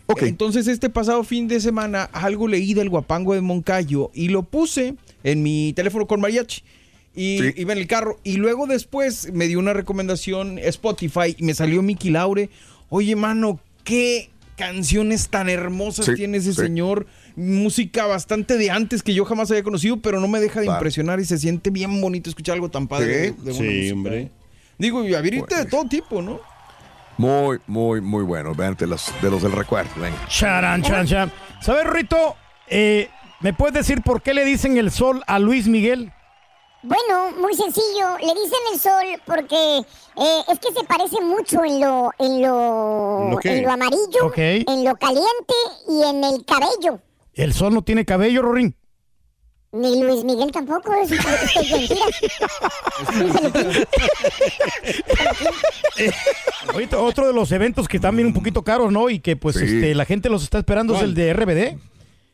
[0.06, 0.22] Ok.
[0.24, 4.94] Entonces, este pasado fin de semana, algo leí del guapango de Moncayo y lo puse
[5.22, 6.62] en mi teléfono con mariachi.
[7.16, 7.52] Y Sí.
[7.56, 8.18] iba en el carro.
[8.24, 12.50] Y luego después me dio una recomendación Spotify y me salió Mickey Laure.
[12.90, 16.60] Oye, mano, qué canciones tan hermosas Sí, tiene ese sí.
[16.60, 17.06] señor.
[17.36, 21.20] Música bastante de antes que yo jamás había conocido, pero no me deja de impresionar
[21.20, 23.06] y se siente bien bonito escuchar algo tan padre.
[23.06, 23.34] de- Sí.
[23.42, 24.20] de buena Sí, música, hombre.
[24.20, 24.30] ¿eh?
[24.78, 26.40] Digo, y habilita de todo tipo, ¿no?
[27.16, 28.54] Muy, muy, muy bueno.
[28.54, 29.90] Vean de los, de los del recuerdo.
[30.00, 30.16] Venga.
[30.28, 31.32] Charan, chan, chan.
[31.60, 32.16] ¿Sabes, Rito?
[32.68, 33.08] Eh,
[33.40, 36.12] ¿Me puedes decir por qué le dicen el sol a Luis Miguel?
[36.86, 38.18] Bueno, muy sencillo.
[38.20, 43.22] Le dicen el sol porque eh, es que se parece mucho en lo, en lo,
[43.24, 43.56] ¿En lo qué?
[43.56, 45.54] en lo amarillo, en lo caliente
[45.88, 47.00] y en el cabello.
[47.32, 48.76] El sol no tiene cabello, Rorín.
[49.72, 52.04] Ni Luis Miguel tampoco, es, es, es mentira.
[56.74, 59.08] Oye, otro de los eventos que están bien un poquito caros, ¿no?
[59.10, 59.64] Y que pues Sí.
[59.64, 61.78] este, la gente los está esperando es el de RBD.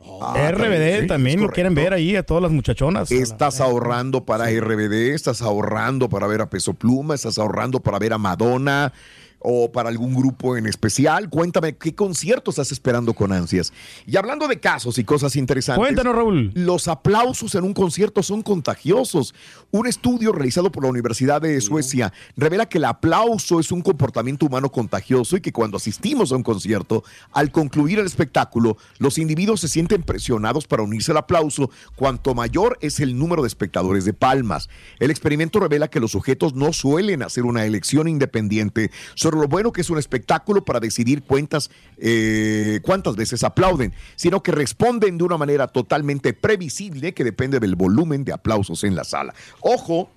[0.03, 3.13] Ah, RBD sí, también lo quieren ver ahí a todas las muchachonas.
[3.13, 8.15] Estás ahorrando para RBD, estás ahorrando para ver a Peso Pluma, estás ahorrando para ver
[8.15, 8.93] a Madonna
[9.41, 11.29] o para algún grupo en especial.
[11.29, 13.73] Cuéntame, ¿qué conciertos estás esperando con ansias?
[14.07, 15.85] Y hablando de casos y cosas interesantes.
[15.85, 16.53] Cuéntanos, Raúl.
[16.55, 19.35] Los aplausos en un concierto son contagiosos.
[19.71, 24.47] Un estudio realizado por la Universidad de Suecia revela que el aplauso es un comportamiento
[24.47, 29.61] humano contagioso y que cuando asistimos a un concierto, al concluir el espectáculo, los individuos
[29.61, 34.13] se sienten presionados para unirse al aplauso cuanto mayor es el número de espectadores de
[34.13, 34.69] palmas.
[34.99, 38.91] El experimento revela que los sujetos no suelen hacer una elección independiente
[39.31, 44.43] sobre lo bueno que es un espectáculo para decidir cuántas, eh, cuántas veces aplauden, sino
[44.43, 49.05] que responden de una manera totalmente previsible que depende del volumen de aplausos en la
[49.05, 49.35] sala.
[49.61, 50.11] Ojo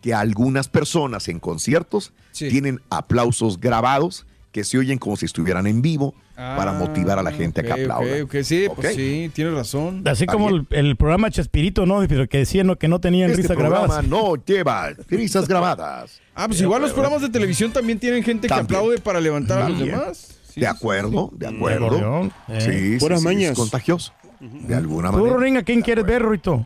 [0.00, 2.48] que algunas personas en conciertos Sí.
[2.48, 7.22] tienen aplausos grabados que se oyen como si estuvieran en vivo para Ah, motivar a
[7.22, 8.22] la gente a que aplauda.
[8.22, 10.02] ok, ok, sí, pues sí, tienes razón.
[10.06, 12.00] Así Está como el, programa Chespirito, ¿no?
[12.08, 14.06] Pero que decían que no tenían Este risas programa grabadas.
[14.08, 16.20] no lleva risas grabadas.
[16.40, 19.68] Ah, pues igual los programas de televisión también tienen gente que aplaude para levantar a
[19.70, 20.38] los demás.
[20.48, 22.30] Sí, De acuerdo, de De acuerdo.
[22.46, 22.60] eh.
[22.60, 23.50] Sí, sí, Puras sí, mañas.
[23.50, 24.12] es contagioso.
[24.38, 25.58] De alguna Tú, manera.
[25.58, 26.24] ¿a quién quieres ver.
[26.24, 26.64] Rito?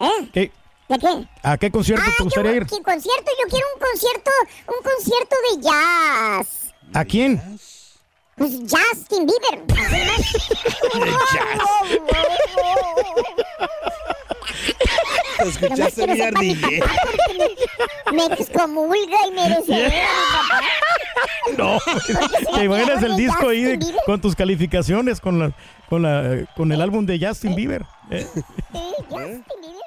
[0.00, 0.28] ¿Eh?
[0.34, 0.52] ¿Qué-
[0.90, 1.28] ¿De qué?
[1.42, 2.62] ¿A qué concierto Ah, te gustaría yo, ir?
[2.66, 3.30] ¿qué concierto?
[3.42, 4.30] Yo quiero un concierto,
[4.66, 6.67] un concierto de jazz.
[6.94, 7.40] ¿A quién?
[8.36, 10.68] Pues Justin Bieber.
[15.38, 16.80] Te escuchaste mi ardille.
[18.12, 19.94] me, excomulga y me desea mi
[20.32, 20.60] papá.
[21.56, 21.78] No.
[22.56, 25.52] ¿Te imaginas el disco ahí de- con tus calificaciones con, la,
[25.88, 27.84] con, la, eh, con el álbum de Justin Bieber?
[28.10, 28.42] Eh, Sí,
[29.08, 29.78] Justin Bieber.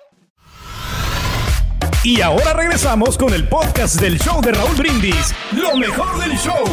[2.03, 5.35] Y ahora regresamos con el podcast del show de Raúl Brindis.
[5.51, 6.63] Lo mejor del show.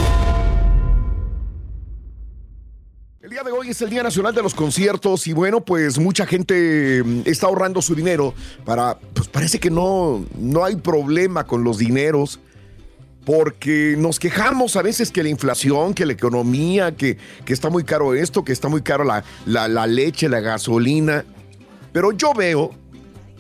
[3.21, 6.25] El día de hoy es el Día Nacional de los Conciertos y bueno, pues mucha
[6.25, 8.33] gente mm, está ahorrando su dinero
[8.65, 12.41] para, pues parece que no, no hay problema con los dineros
[13.27, 17.85] porque nos quejamos a veces que la inflación, que la economía, que, que está muy
[17.85, 21.27] caro esto, que está muy caro la, la, la leche, la gasolina,
[21.93, 22.71] pero yo veo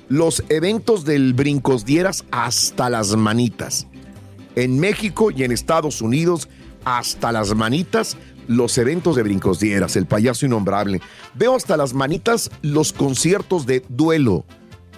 [0.08, 3.86] los eventos del Brincos Dieras hasta las manitas.
[4.54, 6.48] En México y en Estados Unidos,
[6.84, 8.16] hasta las manitas,
[8.46, 11.00] los eventos de Brincos Dieras, el payaso innombrable.
[11.34, 14.44] Veo hasta las manitas los conciertos de duelo,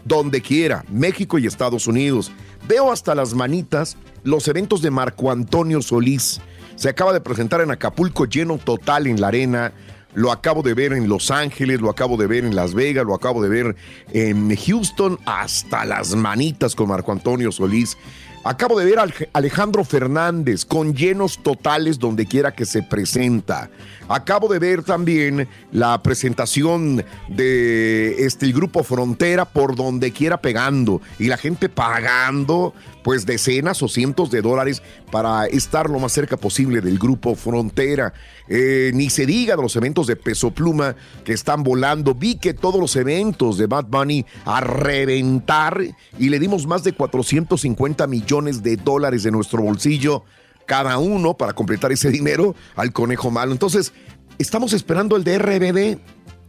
[0.05, 2.31] donde quiera, México y Estados Unidos.
[2.69, 6.41] Veo hasta las manitas los eventos de Marco Antonio Solís.
[6.77, 9.73] Se acaba de presentar en Acapulco lleno total en la arena.
[10.15, 13.15] Lo acabo de ver en Los Ángeles, lo acabo de ver en Las Vegas, lo
[13.15, 13.77] acabo de ver
[14.13, 17.97] en Houston, hasta las manitas con Marco Antonio Solís.
[18.43, 23.69] Acabo de ver a Alejandro Fernández con llenos totales donde quiera que se presenta.
[24.09, 31.27] Acabo de ver también la presentación de este grupo Frontera por donde quiera pegando y
[31.27, 36.81] la gente pagando pues decenas o cientos de dólares para estar lo más cerca posible
[36.81, 38.13] del grupo Frontera.
[38.49, 42.15] Eh, ni se diga de los eventos de Peso Pluma que están volando.
[42.15, 45.81] Vi que todos los eventos de Bad Bunny a reventar
[46.19, 50.25] y le dimos más de 450 millones de dólares de nuestro bolsillo
[50.67, 53.53] cada uno para completar ese dinero al conejo malo.
[53.53, 53.93] Entonces,
[54.39, 55.99] estamos esperando el de RBD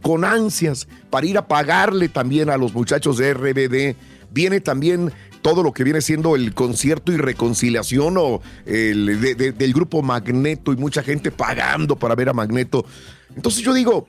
[0.02, 3.96] con ansias para ir a pagarle también a los muchachos de RBD.
[4.30, 10.02] Viene también todo lo que viene siendo el concierto y reconciliación o el del grupo
[10.02, 12.86] Magneto y mucha gente pagando para ver a Magneto.
[13.34, 14.06] Entonces yo digo,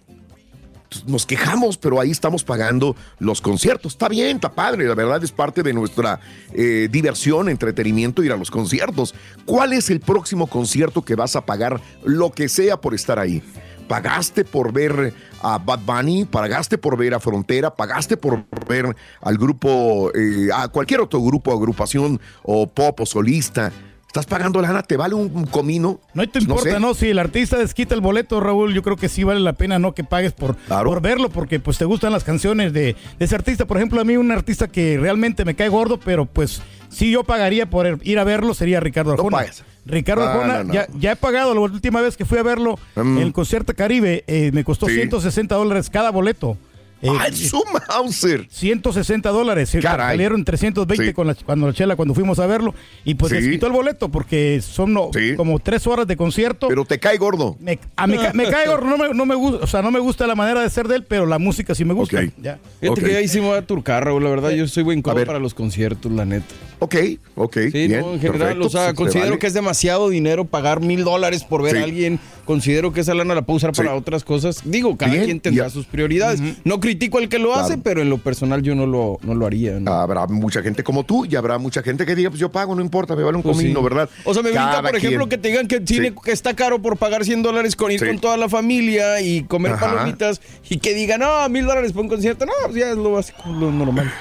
[0.94, 3.94] pues, nos quejamos, pero ahí estamos pagando los conciertos.
[3.94, 6.20] Está bien, está padre, la verdad es parte de nuestra
[6.54, 9.16] eh, diversión, entretenimiento ir a los conciertos.
[9.46, 13.42] ¿Cuál es el próximo concierto que vas a pagar lo que sea por estar ahí?
[13.88, 19.38] Pagaste por ver a Bad Bunny, pagaste por ver a Frontera, pagaste por ver al
[19.38, 23.72] grupo, eh, a cualquier otro grupo, agrupación o pop o solista.
[24.14, 26.00] Estás pagando lana, te vale un, comino.
[26.14, 29.24] No te importa, no, Si el artista desquita el boleto, Raúl, yo creo que sí
[29.24, 29.96] vale la pena, ¿no?
[29.96, 33.66] Que pagues por, por verlo, porque pues te gustan las canciones de, ese artista.
[33.66, 37.24] Por ejemplo, a mí un artista que realmente me cae gordo, pero pues sí yo
[37.24, 39.48] pagaría por ir a verlo, sería Ricardo Arjona.
[39.86, 43.18] Ricardo Arjona, Ya, he pagado la última vez que fui a verlo mm.
[43.18, 46.58] en el concierto Caribe, eh, me costó 160 dólares cada boleto.
[47.04, 48.48] Eh, ¡Ay, su Mauser!
[48.50, 49.70] 160 dólares.
[49.70, 52.74] Salieron 320 con la, cuando la chela, cuando fuimos a verlo.
[53.04, 54.96] Y pues les quitó el boleto porque son
[55.36, 56.70] como tres horas de concierto.
[56.70, 57.58] Pero te cae gordo.
[57.60, 59.14] Me, cae gordo.
[59.14, 61.26] No me, gusta, o sea, no me gusta la manera de ser de él, pero
[61.26, 62.24] la música sí me gusta.
[62.42, 62.58] Ya.
[62.80, 64.24] Fíjate que ahí sí me voy a turcar, Raúl.
[64.24, 66.56] La verdad, yo soy buen codo para los conciertos, la neta.
[66.80, 66.96] Ok,
[67.36, 67.58] ok.
[67.72, 71.78] Sí, en general, o sea, considero que es demasiado dinero pagar mil dólares por ver
[71.78, 72.20] a alguien.
[72.46, 74.62] Considero que esa lana la puedo usar para otras cosas.
[74.66, 76.42] Digo, cada quien tendrá sus prioridades.
[76.64, 79.46] No critico al que lo hace, pero en lo personal yo no lo, no lo
[79.48, 79.80] haría.
[79.88, 82.82] Habrá mucha gente como tú y habrá mucha gente que diga, pues yo pago, no
[82.82, 84.10] importa, me vale un pues comino, ¿verdad?
[84.26, 87.26] O sea, me gusta, por ejemplo, que te digan que cine está caro por pagar
[87.26, 91.50] 100 dólares con ir con toda la familia y comer palomitas y que digan, no,
[91.50, 92.46] mil dólares por un concierto.
[92.46, 94.12] No, pues ya es lo básico, lo normal.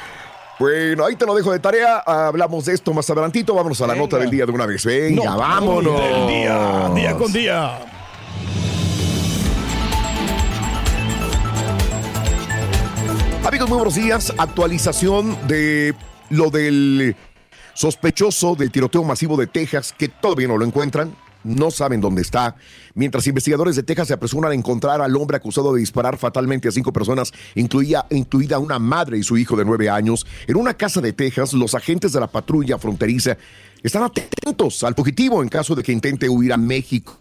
[0.58, 1.98] Bueno, ahí te lo dejo de tarea.
[1.98, 3.54] Hablamos de esto más adelantito.
[3.54, 4.84] Vámonos a la nota del día de una vez.
[4.84, 6.00] Venga, vámonos.
[6.28, 7.78] día, día con día.
[13.44, 14.32] Amigos, muy buenos días.
[14.38, 15.94] Actualización de
[16.30, 17.16] lo del
[17.74, 21.12] sospechoso del tiroteo masivo de Texas, que todavía no lo encuentran
[21.44, 22.56] no saben dónde está.
[22.94, 26.72] Mientras investigadores de Texas se apresuran a encontrar al hombre acusado de disparar fatalmente a
[26.72, 31.00] cinco personas, incluida, incluida una madre y su hijo de nueve años, en una casa
[31.00, 33.36] de Texas, los agentes de la patrulla fronteriza
[33.82, 37.18] están atentos al fugitivo en caso de que intente huir a México.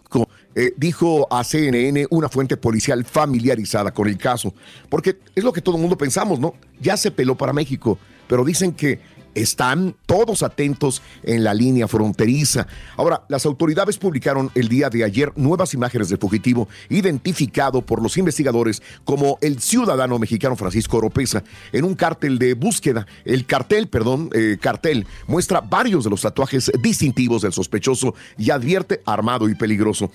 [0.54, 4.52] Eh, dijo a CNN una fuente policial familiarizada con el caso,
[4.90, 6.54] porque es lo que todo el mundo pensamos, ¿no?
[6.78, 9.00] Ya se peló para México, pero dicen que
[9.34, 12.66] están todos atentos en la línea fronteriza.
[12.96, 18.16] Ahora, las autoridades publicaron el día de ayer nuevas imágenes del fugitivo, identificado por los
[18.16, 21.42] investigadores como el ciudadano mexicano Francisco Oropesa,
[21.72, 23.06] en un cartel de búsqueda.
[23.24, 29.02] El cartel, perdón, eh, cartel, muestra varios de los tatuajes distintivos del sospechoso y advierte
[29.06, 30.10] armado y peligroso.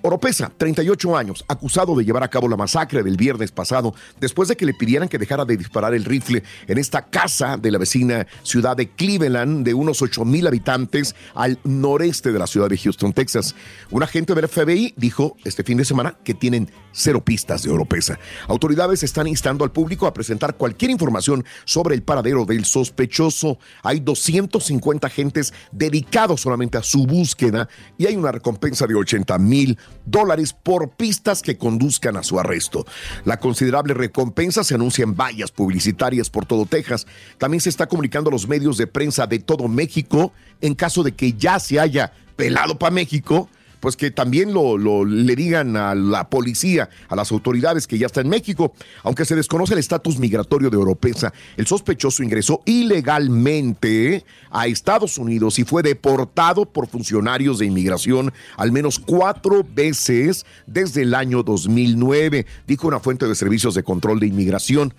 [0.00, 4.56] Oropesa, 38 años, acusado de llevar a cabo la masacre del viernes pasado, después de
[4.56, 8.24] que le pidieran que dejara de disparar el rifle en esta casa de la vecina
[8.44, 13.12] ciudad de Cleveland, de unos 8 mil habitantes al noreste de la ciudad de Houston,
[13.12, 13.56] Texas.
[13.90, 18.20] Un agente del FBI dijo este fin de semana que tienen cero pistas de Oropesa.
[18.46, 23.58] Autoridades están instando al público a presentar cualquier información sobre el paradero del sospechoso.
[23.82, 29.78] Hay 250 agentes dedicados solamente a su búsqueda y hay una recompensa de 80 mil
[30.06, 32.86] dólares por pistas que conduzcan a su arresto.
[33.24, 37.06] La considerable recompensa se anuncia en vallas publicitarias por todo Texas.
[37.38, 41.12] También se está comunicando a los medios de prensa de todo México en caso de
[41.12, 43.48] que ya se haya pelado para México
[43.80, 48.20] pues que también lo, le digan a la policía, a las autoridades que ya está
[48.20, 48.72] en México.
[49.02, 55.58] Aunque se desconoce el estatus migratorio de Oropesa, el sospechoso ingresó ilegalmente a Estados Unidos
[55.58, 62.46] y fue deportado por funcionarios de inmigración al menos cuatro veces desde el año 2009,
[62.66, 64.94] dijo una fuente de servicios de control de inmigración.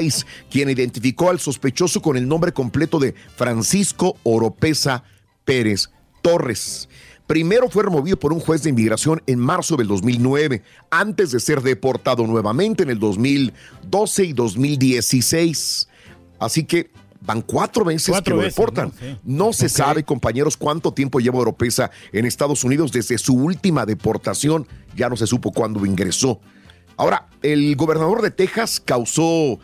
[0.00, 5.02] ICE, quien identificó al sospechoso con el nombre completo de Francisco Oropesa
[5.44, 5.90] Pérez
[6.22, 6.88] Torres.
[7.32, 11.62] Primero fue removido por un juez de inmigración en marzo del 2009, antes de ser
[11.62, 15.88] deportado nuevamente en el 2012 y 2016.
[16.38, 16.90] Así que
[17.22, 18.92] van cuatro veces que lo deportan.
[19.24, 24.66] No, se sabe, compañeros, cuánto tiempo lleva Oropesa en Estados Unidos desde su última deportación.
[24.94, 26.38] Ya no se supo cuándo ingresó.
[26.98, 29.58] Ahora, el gobernador de Texas causó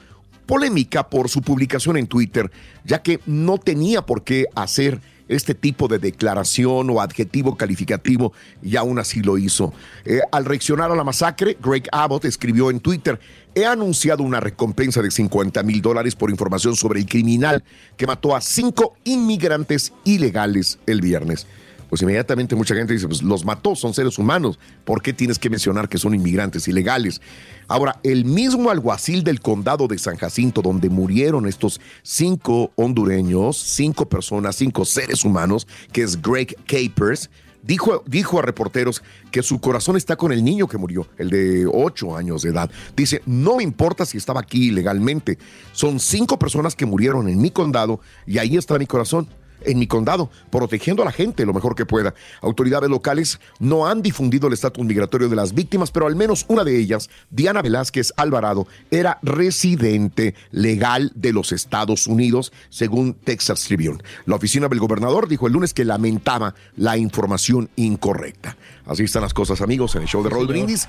[0.47, 2.51] polémica por su publicación en Twitter,
[2.87, 8.77] ya que no tenía por qué hacer este tipo de declaración o adjetivo calificativo y
[8.77, 9.73] aún así lo hizo.
[10.05, 13.21] Eh, al reaccionar a la masacre, Greg Abbott escribió en Twitter,
[13.55, 17.63] he anunciado una recompensa de 50 mil dólares por información sobre el criminal
[17.97, 21.47] que mató a cinco inmigrantes ilegales el viernes
[21.89, 25.51] pues inmediatamente mucha gente dice, pues los mató, son seres humanos, ¿por qué tienes que
[25.51, 27.21] mencionar que son inmigrantes ilegales?
[27.67, 34.09] Ahora, el mismo alguacil del condado de San Jacinto, donde murieron estos cinco hondureños, cinco
[34.09, 39.97] personas, cinco seres humanos, que es Greg Capers, Dijo, dijo, a reporteros que su corazón
[39.97, 42.71] está con el niño que murió, el de ocho años de edad.
[42.97, 45.39] Dice, no me importa si estaba aquí ilegalmente.
[45.73, 49.29] Son cinco personas que murieron en mi condado y ahí está mi corazón
[49.69, 52.15] en mi condado, protegiendo a la gente lo mejor que pueda.
[52.41, 56.65] Autoridades locales no han difundido el estatus migratorio de las víctimas, pero al menos una
[56.65, 64.03] de ellas, Diana Velázquez Alvarado, era residente legal de los Estados Unidos, según Texas Tribune.
[64.25, 68.57] La oficina del gobernador dijo el lunes que lamentaba la información incorrecta.
[68.87, 70.89] Así están las cosas, amigos, en el show de Roll Brindis.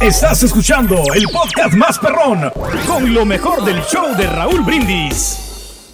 [0.00, 2.50] Estás escuchando el podcast más perrón
[2.86, 5.92] con lo mejor del show de Raúl Brindis.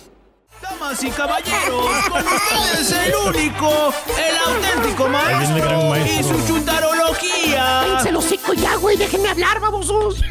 [0.61, 7.81] Damas y caballeros, con ustedes el único, el auténtico maestro y su chuntarología.
[7.83, 10.23] Cállense los hocico ya, güey, déjenme hablar, babosos.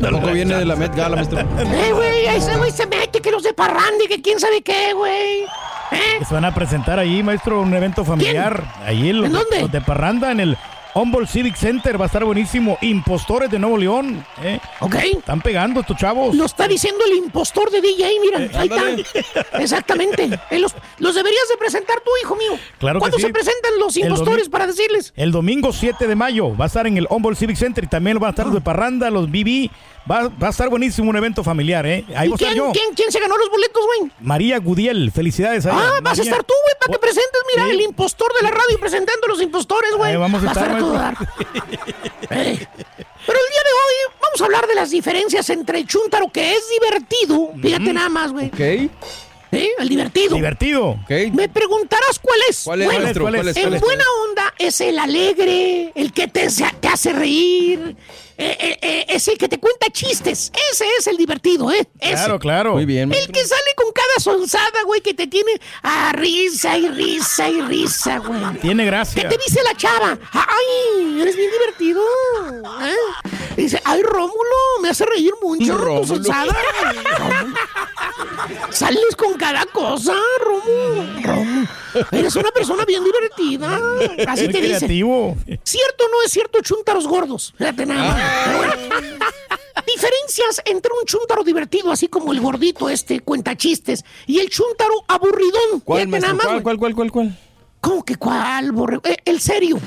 [0.00, 1.40] Tampoco viene de la Met Gala, maestro.
[1.40, 5.42] Eh, güey, ese güey se mete que los de Parrandi, que quién sabe qué, güey.
[5.92, 6.24] ¿Eh?
[6.26, 8.64] Se van a presentar ahí, maestro, un evento familiar.
[8.84, 9.60] Ahí ¿En dónde?
[9.60, 10.58] Los de Parranda, en el
[10.94, 12.76] Humboldt Civic Center va a estar buenísimo.
[12.80, 14.24] Impostores de Nuevo León.
[14.42, 14.58] ¿eh?
[14.80, 14.94] Ok.
[15.18, 16.34] Están pegando estos chavos.
[16.34, 18.42] Lo está diciendo el impostor de DJ, mira.
[18.42, 19.04] Eh, ahí ándale.
[19.14, 19.58] está.
[19.58, 20.30] Exactamente.
[20.50, 22.52] Eh, los, los deberías de presentar tú, hijo mío.
[22.78, 23.22] Claro que ¿Cuándo sí.
[23.24, 25.12] se presentan los impostores para decirles?
[25.16, 28.18] El domingo 7 de mayo va a estar en el Humboldt Civic Center y también
[28.18, 29.70] van a estar los de Parranda, los BB.
[30.10, 32.04] Va, va a estar buenísimo un evento familiar, ¿eh?
[32.16, 32.72] Ahí ¿Y voy a estar quién, yo.
[32.72, 34.10] quién, quién se ganó los boletos, güey?
[34.20, 35.78] María Gudiel, felicidades a ella.
[35.80, 37.40] Ah, vas a María- estar tú, güey, para que presentes.
[37.54, 40.10] Mira, el impostor de la radio presentando los impostores, güey.
[40.12, 41.26] Ahí vamos a Vas estar, tú, maestro.
[42.30, 42.66] Eh,
[43.26, 46.54] Pero el día de hoy vamos a hablar de las diferencias entre el chúntaro, que
[46.56, 47.52] es divertido.
[47.60, 48.46] Fíjate nada más, güey.
[48.46, 48.60] Ok.
[49.52, 49.68] ¿Eh?
[49.78, 50.36] El divertido.
[50.36, 50.96] Divertido.
[51.32, 52.62] Me preguntarás cuál es.
[52.64, 53.00] ¿Cuál es, Bueno?
[53.20, 53.56] ¿Cuál es?
[53.56, 53.80] En ¿Cuál es?
[53.80, 56.46] buena onda es el alegre, el que te,
[56.80, 57.96] te hace reír,
[58.42, 60.50] eh, eh, eh, es el que te cuenta chistes.
[60.72, 61.86] Ese es el divertido, ¿eh?
[62.00, 62.14] Ese.
[62.14, 62.72] Claro, claro.
[62.72, 66.88] Muy bien, El que sale con cada sonzada, güey, que te tiene a risa y
[66.88, 68.40] risa y risa, güey.
[68.62, 69.28] Tiene ¿Qué gracia.
[69.28, 70.18] te dice la chava?
[70.32, 71.20] ¡Ay!
[71.20, 72.00] Eres bien divertido.
[72.82, 72.94] ¿eh?
[73.56, 74.56] Dice, ¡ay, Rómulo!
[74.80, 76.06] Me hace reír mucho tu Rómulo.
[76.06, 76.56] sonzada.
[78.70, 81.22] Sales con cada cosa, Romu.
[81.22, 81.66] Romu.
[82.12, 83.80] Eres una persona bien divertida.
[84.28, 84.86] Así te dice.
[84.86, 87.52] ¿Cierto o no es cierto chúntaros gordos?
[87.58, 88.29] Fíjate nada más.
[89.86, 94.94] Diferencias entre un chúntaro divertido, así como el gordito este cuenta chistes, y el chúntaro
[95.08, 95.80] aburridón.
[95.84, 96.52] ¿Cuál, Fíjate nada maestro?
[96.52, 97.38] más, ¿Cuál, cuál, cuál, cuál, cuál?
[97.80, 99.02] ¿Cómo que cuál, borrego?
[99.04, 99.78] Eh, El serio,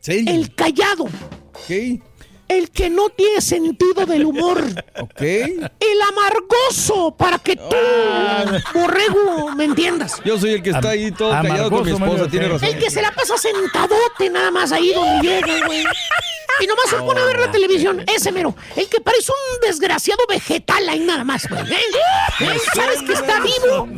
[0.00, 0.32] ¿Serio?
[0.32, 2.02] el callado, Ok.
[2.48, 4.62] El que no tiene sentido del humor,
[5.00, 5.20] Ok.
[5.20, 7.62] el amargoso, para que tú,
[8.74, 10.20] borrego, me entiendas.
[10.24, 12.68] Yo soy el que está ahí todo callado con mi esposa, tiene razón.
[12.68, 15.84] El que se la pasa sentadote nada más ahí donde llega, güey.
[16.60, 18.04] Y nomás se pone a ver la televisión.
[18.06, 18.54] Ese mero.
[18.76, 21.62] El que parece un desgraciado vegetal ahí nada más, güey.
[21.62, 21.76] ¿eh?
[22.40, 22.58] ¿Eh?
[22.76, 23.88] Sabes que está vivo,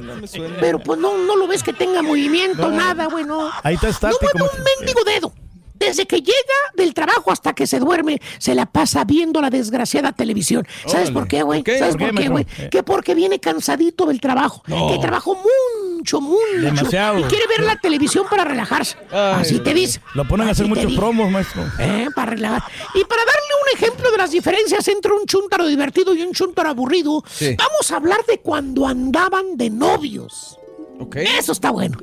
[0.60, 3.50] pero pues no, no lo ves que tenga movimiento, nada, güey, no.
[3.62, 4.20] Ahí está No estático.
[4.38, 5.34] mueve un mendigo dedo.
[5.78, 6.34] Desde que llega
[6.76, 10.66] del trabajo hasta que se duerme, se la pasa viendo la desgraciada televisión.
[10.86, 11.12] ¿Sabes Órale.
[11.12, 11.64] por qué, güey?
[11.78, 12.44] ¿Sabes ¿Por qué, güey?
[12.70, 14.62] Que porque viene cansadito del trabajo.
[14.66, 15.36] Que trabajó
[15.96, 16.40] mucho, mucho.
[16.60, 17.20] Demasiado.
[17.20, 18.96] Y quiere ver la televisión para relajarse.
[19.10, 20.00] Ay, Así te dice.
[20.14, 20.96] Lo ponen a hacer muchos dice.
[20.98, 21.62] promos, maestro.
[21.78, 22.62] Eh, para relajar.
[22.94, 26.70] Y para darle un ejemplo de las diferencias entre un chúntaro divertido y un chúntaro
[26.70, 27.54] aburrido, Sí.
[27.58, 30.58] vamos a hablar de cuando andaban de novios.
[31.38, 31.98] Eso está bueno.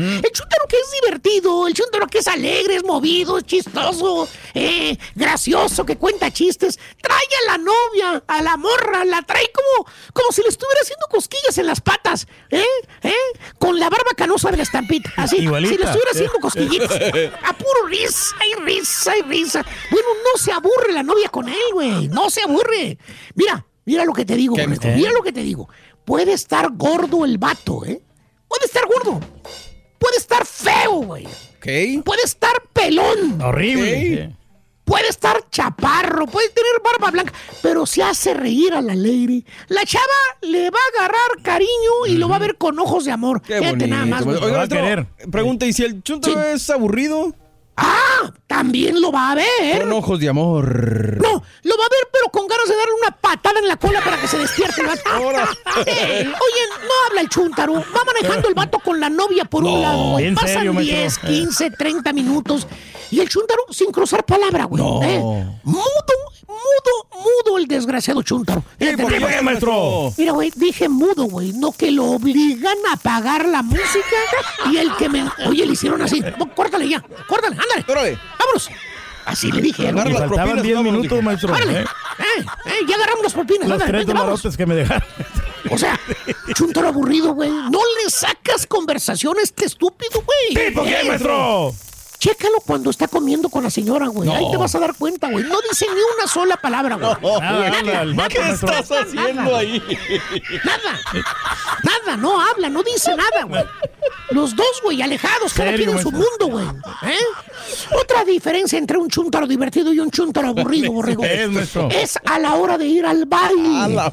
[0.00, 4.96] El chúntaro que es divertido, el chúntaro que es alegre, es movido, es chistoso, eh,
[5.14, 6.78] gracioso, que cuenta chistes.
[7.00, 11.06] Trae a la novia, a la morra, la trae como, como si le estuviera haciendo
[11.10, 12.64] cosquillas en las patas, ¿eh?
[13.02, 13.12] ¿eh?
[13.58, 15.12] Con la barba canosa de la estampita.
[15.16, 16.90] Así, si le estuviera haciendo cosquillitas.
[17.44, 19.64] A puro risa y risa y risa.
[19.90, 22.08] Bueno, no se aburre la novia con él, güey.
[22.08, 22.98] No se aburre.
[23.34, 25.68] Mira, mira lo que te digo, Mira lo que te digo.
[26.04, 28.02] Puede estar gordo el vato, ¿eh?
[28.50, 29.20] Puede estar gordo.
[29.98, 31.28] Puede estar feo, güey.
[32.04, 33.40] Puede estar pelón.
[33.40, 34.36] Horrible.
[34.84, 37.32] Puede estar chaparro, puede tener barba blanca,
[37.62, 39.44] pero se hace reír a la lady.
[39.68, 40.04] La chava
[40.40, 43.40] le va a agarrar cariño y lo va a ver con ojos de amor.
[43.40, 44.26] Qué nada más.
[44.26, 47.32] Oiga, pregunta, ¿y si el chunto es aburrido?
[47.80, 48.30] ¡Ah!
[48.46, 49.80] También lo va a ver.
[49.80, 51.16] Con ojos de amor.
[51.22, 54.02] No, lo va a ver, pero con ganas de darle una patada en la cola
[54.02, 55.02] para que se despierte el vato.
[55.18, 55.44] oye,
[56.26, 57.74] no habla el chuntaro.
[57.74, 60.16] Va manejando el vato con la novia por un lado.
[60.34, 62.66] Pasan 10, 15, 30 minutos.
[63.10, 64.82] Y el chuntaro sin cruzar palabra, güey.
[64.82, 65.02] No.
[65.02, 65.46] ¿eh?
[65.64, 65.84] Mudo,
[66.50, 68.62] mudo, mudo el desgraciado chuntaro.
[68.62, 70.12] ¿Por qué, maestro?
[70.16, 71.52] Mira, güey, dije mudo, güey.
[71.52, 74.16] No que lo obligan a apagar la música
[74.70, 75.24] y el que me...
[75.46, 76.22] Oye, le hicieron así.
[76.54, 77.84] córtale ya, córtale, ándale.
[77.88, 78.18] Órale.
[78.38, 78.70] Vámonos.
[79.24, 79.92] Así le dije.
[79.92, 81.54] Faltaban 10 minutos, maestro.
[81.56, 81.84] ¿eh?
[82.18, 83.68] Eh, eh, ya agarramos las propinas.
[83.68, 85.08] Los tres dolarotes que me dejaron.
[85.70, 85.98] O sea,
[86.54, 87.50] chuntaro aburrido, güey.
[87.50, 90.68] No le sacas conversación a este estúpido, güey.
[90.68, 91.74] ¿Tipo qué, maestro?
[92.20, 94.28] Chécalo cuando está comiendo con la señora, güey.
[94.30, 95.42] Ahí te vas a dar cuenta, güey.
[95.44, 97.14] No dice ni una sola palabra, güey.
[98.28, 99.82] ¿Qué estás haciendo ahí?
[100.62, 101.00] Nada.
[101.82, 103.64] Nada, no habla, no dice nada, güey.
[104.30, 106.66] Los dos, güey, alejados, cada quien en su mundo, güey.
[107.04, 107.16] ¿Eh?
[108.00, 111.24] Otra diferencia entre un chuntaro divertido y un chuntaro aburrido, borrego.
[111.24, 114.12] Es, a la hora de ir al baile.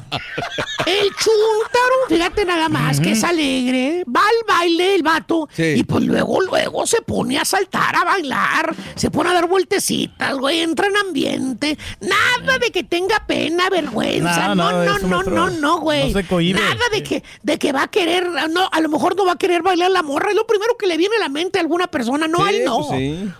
[0.86, 6.04] El chuntaro, fíjate nada más, que es alegre, va al baile el vato y pues
[6.04, 10.86] luego, luego se pone a saltar, a bailar, se pone a dar vueltecitas, güey, entra
[10.86, 11.78] en ambiente.
[12.00, 14.54] Nada de que tenga pena, vergüenza.
[14.54, 16.12] No, no, no, no, no, güey.
[16.12, 19.38] Nada de que, de que va a querer, no, a lo mejor no va a
[19.38, 20.30] querer bailar la morra.
[20.30, 22.26] Es lo primero que le viene a la mente a alguna persona.
[22.26, 22.88] No, a él no.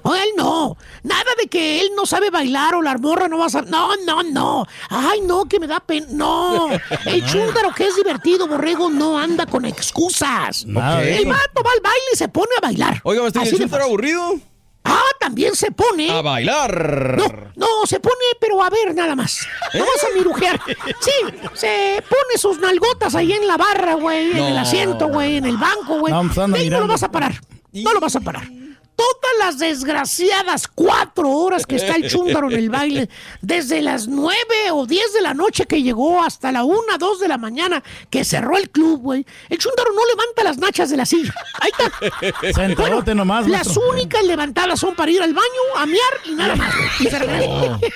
[0.03, 0.77] Pues él no.
[1.03, 3.71] Nada de que él no sabe bailar o la morra no va a saber.
[3.71, 4.67] No, no, no.
[4.91, 6.07] Ay, no, que me da pena.
[6.11, 6.69] No.
[7.07, 10.65] El chúndaro que es divertido, borrego, no anda con excusas.
[10.65, 13.01] El vato va al baile y se pone a bailar.
[13.05, 14.39] Oiga, ¿me ¿el chúndaro aburrido?
[14.85, 16.11] Ah, también se pone.
[16.11, 17.17] A bailar.
[17.19, 19.47] No, no, se pone, pero a ver nada más.
[19.75, 20.61] No vas a mirujear.
[21.01, 21.13] Sí,
[21.55, 25.57] se pone sus nalgotas ahí en la barra, güey, en el asiento, güey, en el
[25.57, 26.13] banco, güey.
[26.13, 27.41] No, no lo vas a parar.
[27.73, 28.58] No lo vas a parar
[28.99, 33.09] todas las desgraciadas cuatro horas que está el chúndaro en el baile,
[33.41, 37.29] desde las nueve o diez de la noche que llegó hasta la una, dos de
[37.29, 37.81] la mañana
[38.11, 39.25] que cerró el club, güey.
[39.49, 41.33] El chúndaro no levanta las nachas de la silla.
[41.61, 42.79] Ahí está.
[42.79, 45.47] Bueno, nomás, las únicas levantadas son para ir al baño,
[45.77, 46.75] a miar y nada más.
[47.01, 47.79] Y se regresa.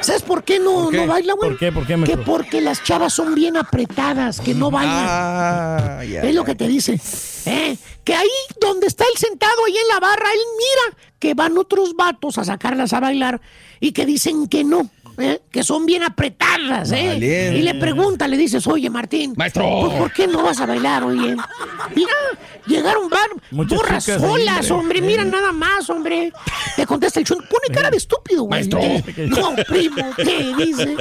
[0.00, 1.50] ¿Sabes por qué no, no baila, güey?
[1.50, 1.72] ¿Por qué?
[1.72, 5.06] ¿Por qué, Que porque las chavas son bien apretadas, que no bailan.
[5.08, 7.00] Ah, es lo que te dice.
[7.48, 7.78] ¿Eh?
[8.04, 8.28] Que ahí
[8.60, 12.44] donde está él sentado, ahí en la barra, él mira que van otros vatos a
[12.44, 13.40] sacarlas a bailar
[13.80, 14.90] y que dicen que no.
[15.18, 15.42] ¿eh?
[15.50, 17.16] que son bien apretadas, ¿eh?
[17.54, 19.64] Y le pregunta, le dices, oye, Martín, Maestro.
[19.80, 21.36] Pues, ¿por qué no vas a bailar, oye?
[21.94, 22.12] Mira,
[22.66, 26.32] llegaron bar, borras solas, hombre, mira nada más, hombre.
[26.76, 28.68] Te contesta el chun, pone cara de estúpido, güey.
[28.68, 28.80] Maestro.
[29.26, 30.96] No, primo, ¿qué dice?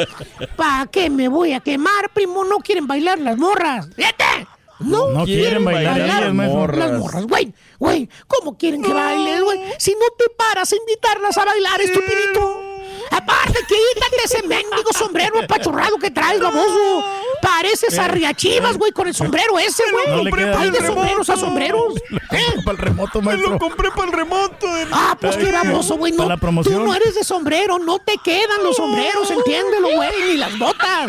[0.55, 2.43] ¿Para qué me voy a quemar, primo?
[2.43, 3.89] No quieren bailar las morras.
[3.95, 4.47] ¡Vete!
[4.79, 6.91] No, no quieren bailar, las morras.
[6.91, 9.59] Las morras, güey, güey, ¿cómo quieren que bailen, güey?
[9.77, 12.66] Si no te paras a invitarlas a bailar, estupidito.
[13.11, 17.03] Aparte, quítate ese mendigo sombrero apachurrado que traes, baboso.
[17.41, 20.33] Pareces a Riachivas, güey, con el sombrero ese, güey.
[20.57, 21.93] Hay de sombreros a sombreros.
[22.31, 22.61] ¿Eh?
[22.65, 23.49] Para el remoto, maestro.
[23.49, 24.67] Me lo compré para el remoto.
[24.91, 26.11] Ah, pues qué baboso, güey.
[26.11, 30.57] No, tú no eres de sombrero, no te quedan los sombreros, entiéndelo, güey, ni las
[30.57, 31.07] botas.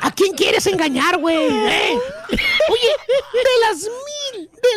[0.00, 1.36] ¿A quién quieres engañar, güey?
[1.36, 1.98] ¿Eh?
[2.30, 2.90] Oye,
[3.32, 3.90] de las de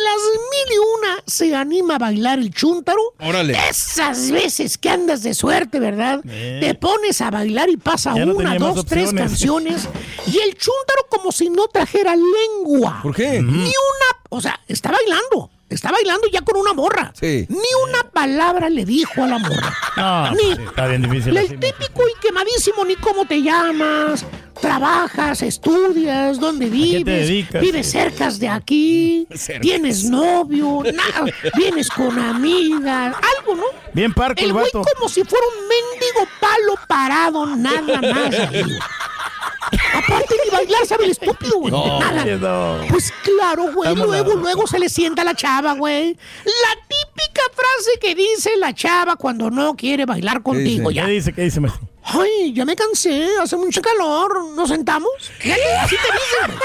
[0.02, 3.00] las mil y una se anima a bailar el chúntaro.
[3.20, 3.56] Órale.
[3.68, 6.20] Esas veces que andas de suerte, ¿verdad?
[6.22, 9.88] Te pones a bailar y pasa una, dos, tres canciones
[10.26, 13.00] y el chúntaro como si no trajera lengua.
[13.02, 13.42] ¿Por qué?
[13.42, 15.50] Ni una, o sea, está bailando.
[15.72, 17.12] Está bailando ya con una morra.
[17.18, 17.46] Sí.
[17.48, 19.78] Ni una palabra le dijo a la morra.
[19.94, 21.36] No, ni, está bien difícil.
[21.36, 24.24] El típico y quemadísimo, ni cómo te llamas,
[24.60, 27.28] trabajas, estudias, dónde vives,
[27.60, 29.26] vives cerca de aquí,
[29.60, 33.64] tienes novio, nada, vienes con amigas, algo, ¿no?
[33.92, 38.34] Bien parco el, güey como si fuera un mendigo palo parado, nada más.
[39.94, 41.72] Aparte ni bailar sabe el estúpido, güey.
[41.72, 42.86] Nada.
[42.88, 43.94] Pues claro, güey.
[43.94, 46.16] Luego, luego se le sienta a la chava, güey.
[46.44, 50.90] La típica frase que dice la chava cuando no quiere bailar contigo.
[50.90, 51.32] ¿Qué dice?
[51.32, 51.88] ¿Qué dice, maestro?
[52.04, 54.50] Ay, ya me cansé, hace mucho calor.
[54.56, 55.10] ¿Nos sentamos?
[55.80, 56.58] Así te dicen.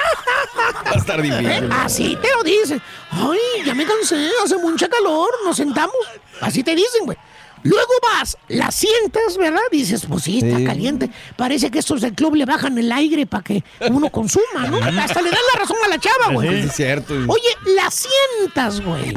[0.57, 1.69] Va a estar difícil.
[1.71, 2.81] Así te lo dicen.
[3.11, 5.29] Ay, ya me cansé, hace mucho calor.
[5.45, 5.95] ¿Nos sentamos?
[6.41, 7.17] Así te dicen, güey.
[7.63, 9.61] Luego vas, la sientas, ¿verdad?
[9.71, 11.09] Dices, pues sí, está caliente.
[11.35, 14.77] Parece que estos del club le bajan el aire para que uno consuma, ¿no?
[14.77, 16.61] Hasta le dan la razón a la chava, güey.
[16.61, 17.13] Sí, es cierto.
[17.13, 19.13] Oye, la sientas, güey.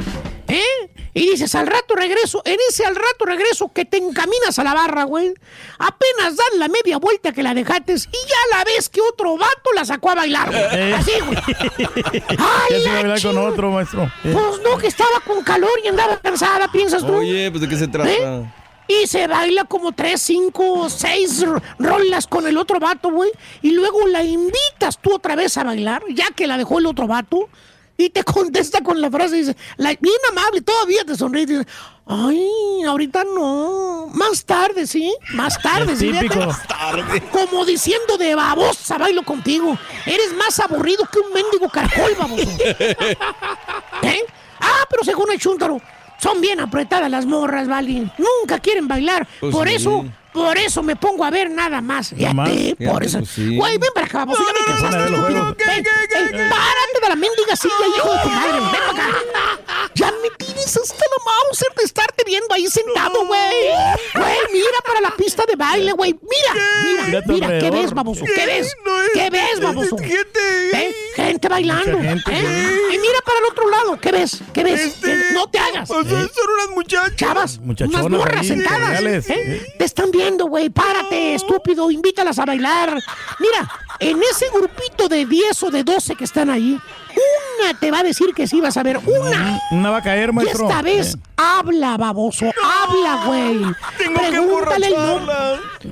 [0.51, 0.91] ¿Eh?
[1.13, 4.73] Y dices, al rato regreso, en ese al rato regreso que te encaminas a la
[4.73, 5.33] barra, güey.
[5.77, 9.71] Apenas dan la media vuelta que la dejates y ya la ves que otro vato
[9.75, 10.93] la sacó a bailar, güey.
[10.93, 11.37] Así, güey.
[12.27, 12.37] Ay,
[12.69, 14.03] ¿Qué hace la con otro, maestro?
[14.03, 14.31] Eh.
[14.33, 17.15] Pues no, que estaba con calor y andaba cansada, piensas tú.
[17.15, 18.09] Oye, pues de qué se trata.
[18.09, 18.45] ¿Eh?
[18.87, 21.45] Y se baila como tres, cinco, seis
[21.79, 23.31] rolas con el otro vato, güey.
[23.61, 27.07] Y luego la invitas tú otra vez a bailar, ya que la dejó el otro
[27.07, 27.47] vato.
[28.01, 31.43] Y te contesta con la frase, dice, la, bien amable, todavía te sonríe.
[31.43, 31.67] y Dice,
[32.07, 34.07] ay, ahorita no.
[34.11, 35.15] Más tarde, ¿sí?
[35.33, 36.11] Más tarde, ¿sí?
[36.11, 36.33] típico.
[36.33, 37.21] Fíjate.
[37.31, 39.77] Como diciendo de babosa, bailo contigo.
[40.07, 42.49] Eres más aburrido que un mendigo caracol, baboso.
[44.01, 44.25] ¿Eh?
[44.59, 45.79] Ah, pero según el chúntaro,
[46.19, 48.11] son bien apretadas las morras, ¿vale?
[48.17, 49.27] Nunca quieren bailar.
[49.39, 49.75] Pues por sí.
[49.75, 52.13] eso, por eso me pongo a ver nada más.
[52.13, 52.49] Nada más.
[52.49, 53.17] Fíjate, por Fíjate, eso.
[53.19, 53.55] pues sí.
[53.57, 54.43] Güey, ven para acá, baboso.
[54.45, 58.13] ya me no, cansaste, no, no, no, Ven, ven, párate de la mendiga silla, hijo
[58.13, 58.51] de tu madre.
[58.59, 59.89] Ven para acá.
[59.95, 63.67] Ya me tienes hasta la mouse de estarte viendo ahí sentado, güey.
[64.15, 66.13] Güey, mira para la pista de baile, güey.
[66.13, 66.65] Mira,
[67.07, 67.47] Mira mira.
[67.47, 67.81] ¿Qué alrededor.
[67.81, 68.25] ves, baboso?
[68.25, 68.75] ¿Qué ves?
[69.13, 69.95] ¿Qué ves, baboso?
[70.01, 70.95] ¿Eh?
[71.15, 71.97] Gente bailando.
[71.97, 72.77] Mucha gente, ¿eh?
[72.93, 73.99] Y mira para el otro lado.
[73.99, 74.39] ¿Qué ves?
[74.53, 74.95] ¿Qué ves?
[75.03, 77.15] ¿Qué- No te O sea, son unas muchachas.
[77.15, 79.01] Chavas, Muchachonas unas morras ahí, sentadas.
[79.29, 79.73] ¿eh?
[79.77, 80.69] Te están viendo, güey.
[80.69, 81.89] Párate, estúpido.
[81.91, 82.97] Invítalas a bailar.
[83.39, 83.71] Mira,
[84.01, 86.77] en ese grupito de 10 o de 12 que están ahí,
[87.59, 88.99] una te va a decir que sí vas a ver.
[89.05, 89.59] Una.
[89.71, 90.67] Una va a caer, Y maestro.
[90.67, 91.19] esta vez Eh.
[91.37, 92.45] habla, baboso.
[92.63, 93.59] Habla, güey.
[93.97, 95.35] Tengo que Pregúntale el nombre.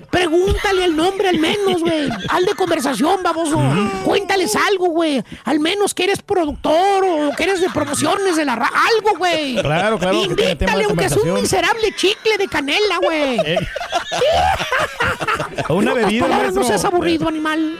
[0.09, 2.09] Pregúntale el nombre al menos, güey.
[2.29, 3.59] Al de conversación, baboso.
[4.05, 5.23] Cuéntales algo, güey.
[5.43, 9.55] Al menos que eres productor o que eres de promociones de la ra Algo, güey.
[9.61, 13.39] Claro, claro, que Invítale aunque sea un miserable chicle de canela, güey.
[13.45, 13.57] Eh.
[15.69, 16.61] Una bebida, palabras, maestro.
[16.63, 17.77] No seas aburrido, animal.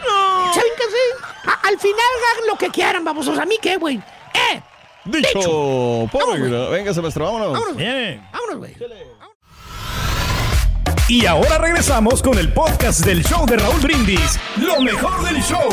[0.54, 1.26] ¿Saben qué sí?
[1.48, 2.00] A- al final
[2.34, 3.38] hagan lo que quieran, babosos.
[3.40, 3.98] ¿A mí qué, güey?
[4.34, 4.62] ¡Eh!
[5.06, 6.70] Dicho por Vámonos, regla.
[6.70, 7.54] Venga, maestro, vámonos.
[7.54, 7.86] Vámonos, güey.
[7.86, 8.30] Bien.
[8.32, 8.76] Vámonos, güey.
[11.08, 14.40] Y ahora regresamos con el podcast del show de Raúl Brindis.
[14.58, 15.68] Lo mejor del show.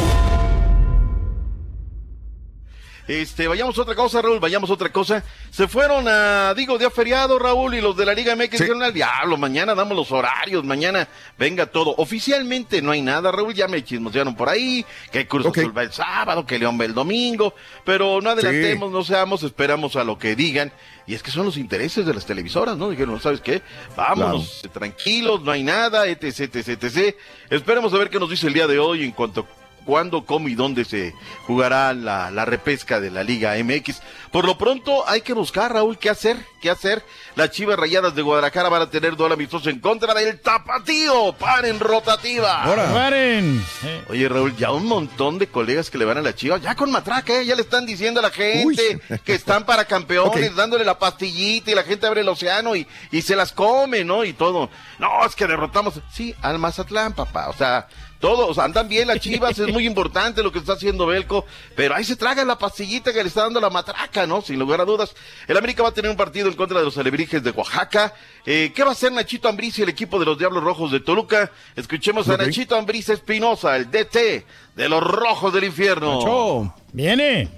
[3.09, 5.23] Este, vayamos a otra cosa, Raúl, vayamos a otra cosa.
[5.51, 8.93] Se fueron a, digo, día feriado, Raúl, y los de la Liga MX dijeron al
[8.93, 11.95] diablo, mañana damos los horarios, mañana venga todo.
[11.99, 15.59] Oficialmente no hay nada, Raúl, ya me chismosearon por ahí, que Cruz Ok.
[15.59, 17.55] Azul va el sábado, que León va el domingo,
[17.85, 20.73] pero no adelantemos, no seamos, esperamos a lo que digan.
[21.07, 22.91] Y es que son los intereses de las televisoras, ¿no?
[22.91, 23.63] Dijeron, ¿sabes qué?
[23.97, 27.17] Vámonos, tranquilos, no hay nada, etc, etc, etc.
[27.51, 29.47] Esperemos a ver qué nos dice el día de hoy en cuanto
[29.87, 31.15] cuándo, cómo y dónde se
[31.47, 34.03] jugará la, la repesca de la Liga MX.
[34.31, 37.03] Por lo pronto hay que buscar, Raúl, qué hacer, qué hacer.
[37.37, 41.81] Las Chivas Rayadas de Guadalajara van a tener duelo amistoso en contra del Tapatío, paren
[41.81, 42.65] rotativa.
[42.65, 42.93] Ahora.
[42.93, 43.65] Paren.
[43.85, 44.05] Eh.
[44.11, 46.91] Oye, Raúl, ya un montón de colegas que le van a la Chivas, ya con
[46.91, 47.47] matraca, ¿eh?
[47.47, 49.19] ya le están diciendo a la gente Uy.
[49.25, 53.23] que están para campeones, dándole la pastillita y la gente abre el océano y, y
[53.23, 54.25] se las come, ¿no?
[54.25, 54.69] Y todo.
[54.99, 57.87] No, es que derrotamos, sí, al Mazatlán, papá, o sea,
[58.21, 61.45] todos andan bien las Chivas, es muy importante lo que está haciendo Belco,
[61.75, 64.43] pero ahí se traga la pastillita que le está dando la matraca, ¿no?
[64.43, 65.15] Sin lugar a dudas.
[65.47, 68.15] El América va a tener un partido en contra de los alebrijes de Oaxaca.
[68.45, 71.01] Eh, ¿Qué va a hacer Nachito Ambriz y el equipo de los Diablos Rojos de
[71.01, 71.51] Toluca?
[71.75, 72.37] Escuchemos a.
[72.37, 74.45] Nachito Ambriz Espinosa, el DT
[74.75, 76.19] de los Rojos del Infierno.
[76.19, 76.75] Nacho.
[76.93, 77.49] Viene.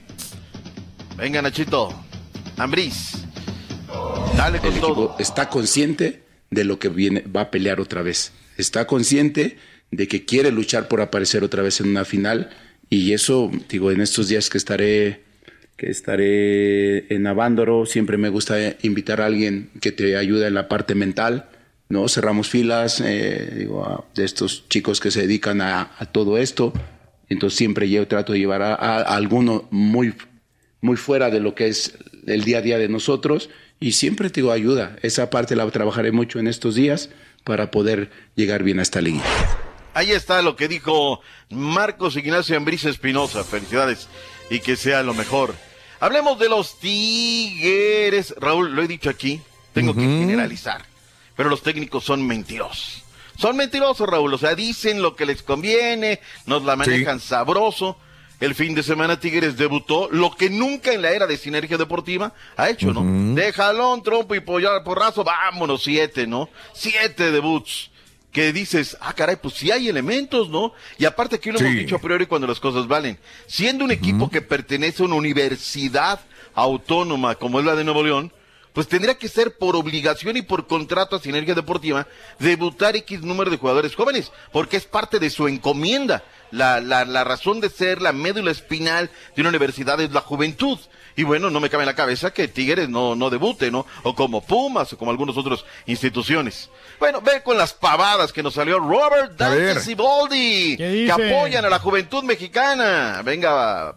[1.17, 1.93] Venga, Nachito.
[2.57, 3.13] Ambriz.
[4.37, 5.05] Dale con el todo.
[5.05, 8.33] equipo está consciente de lo que viene, va a pelear otra vez.
[8.57, 9.59] Está consciente
[9.91, 12.51] de que quiere luchar por aparecer otra vez en una final.
[12.91, 15.23] Y eso, digo, en estos días que estaré,
[15.77, 20.69] que estaré en Avándaro, siempre me gusta invitar a alguien que te ayude en la
[20.69, 21.49] parte mental.
[21.89, 22.09] ¿no?
[22.09, 26.73] Cerramos filas eh, digo, de estos chicos que se dedican a, todo esto.
[27.29, 30.15] Entonces siempre yo trato de llevar a, a- alguno muy,
[30.81, 33.49] muy fuera de lo que es el día a día de nosotros
[33.81, 34.97] y siempre te digo ayuda.
[35.03, 37.11] Esa parte la trabajaré mucho en estos días
[37.45, 39.25] para poder llegar bien a esta liguilla.
[39.99, 41.21] Ahí está lo que dijo
[41.51, 43.43] Marcos Ignacio Ambriz Espinosa.
[43.43, 44.07] Felicidades
[44.49, 45.57] y que sea lo mejor.
[45.99, 48.33] Hablemos de los Tigres.
[48.39, 49.41] Raúl, lo he dicho aquí,
[49.73, 50.85] tengo que generalizar.
[51.37, 53.03] Pero los técnicos son mentirosos.
[53.37, 54.33] Son mentirosos, Raúl.
[54.33, 57.97] O sea, dicen lo que les conviene, nos la manejan sabroso.
[58.39, 62.33] El fin de semana Tigres debutó lo que nunca en la era de Sinergia Deportiva
[62.57, 63.35] ha hecho, ¿no?
[63.35, 66.49] De jalón, trompo y porrazo, vámonos, siete, ¿no?
[66.73, 67.91] Siete debuts.
[68.33, 70.73] Que dices, ah, caray, pues sí hay elementos, ¿no?
[70.99, 73.19] Y aparte aquí lo hemos dicho a priori cuando las cosas valen.
[73.47, 76.21] Siendo un equipo que pertenece a una universidad
[76.55, 78.33] autónoma como es la de Nuevo León,
[78.75, 82.07] pues tendría que ser por obligación y por contrato a Sinergia Deportiva
[82.39, 86.23] debutar X número de jugadores jóvenes, porque es parte de su encomienda.
[86.51, 90.79] La, la, la razón de ser, la médula espinal de una universidad es la juventud.
[91.19, 93.85] Y bueno, no me cabe en la cabeza que Tigres no, no debute, ¿no?
[94.05, 96.71] O como Pumas, o como algunas otras instituciones.
[97.01, 101.81] Bueno, ve con las pavadas que nos salió Robert Dante Siboldi, que apoyan a la
[101.81, 103.21] juventud mexicana.
[103.25, 103.97] Venga,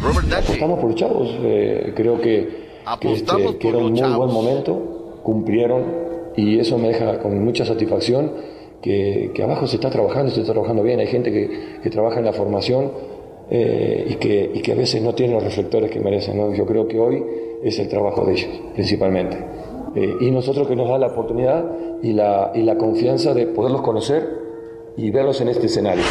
[0.00, 0.52] Robert Dante.
[0.52, 5.84] Estamos por chavos, eh, creo que Apostamos que, era un muy buen momento, cumplieron
[6.36, 8.30] y eso me deja con mucha satisfacción
[8.82, 12.32] que, abajo se está trabajando, se está trabajando bien, hay gente que, trabaja en la
[12.32, 12.92] formación
[13.50, 16.36] eh, y, que, y que a veces no tiene los reflectores que merecen.
[16.36, 16.54] ¿no?
[16.54, 17.22] Yo creo que hoy
[17.62, 19.36] es el trabajo de ellos, principalmente.
[19.94, 21.64] Eh, y nosotros que nos da la oportunidad
[22.02, 24.28] y la, y la confianza de poderlos conocer
[24.96, 26.04] y verlos en este escenario.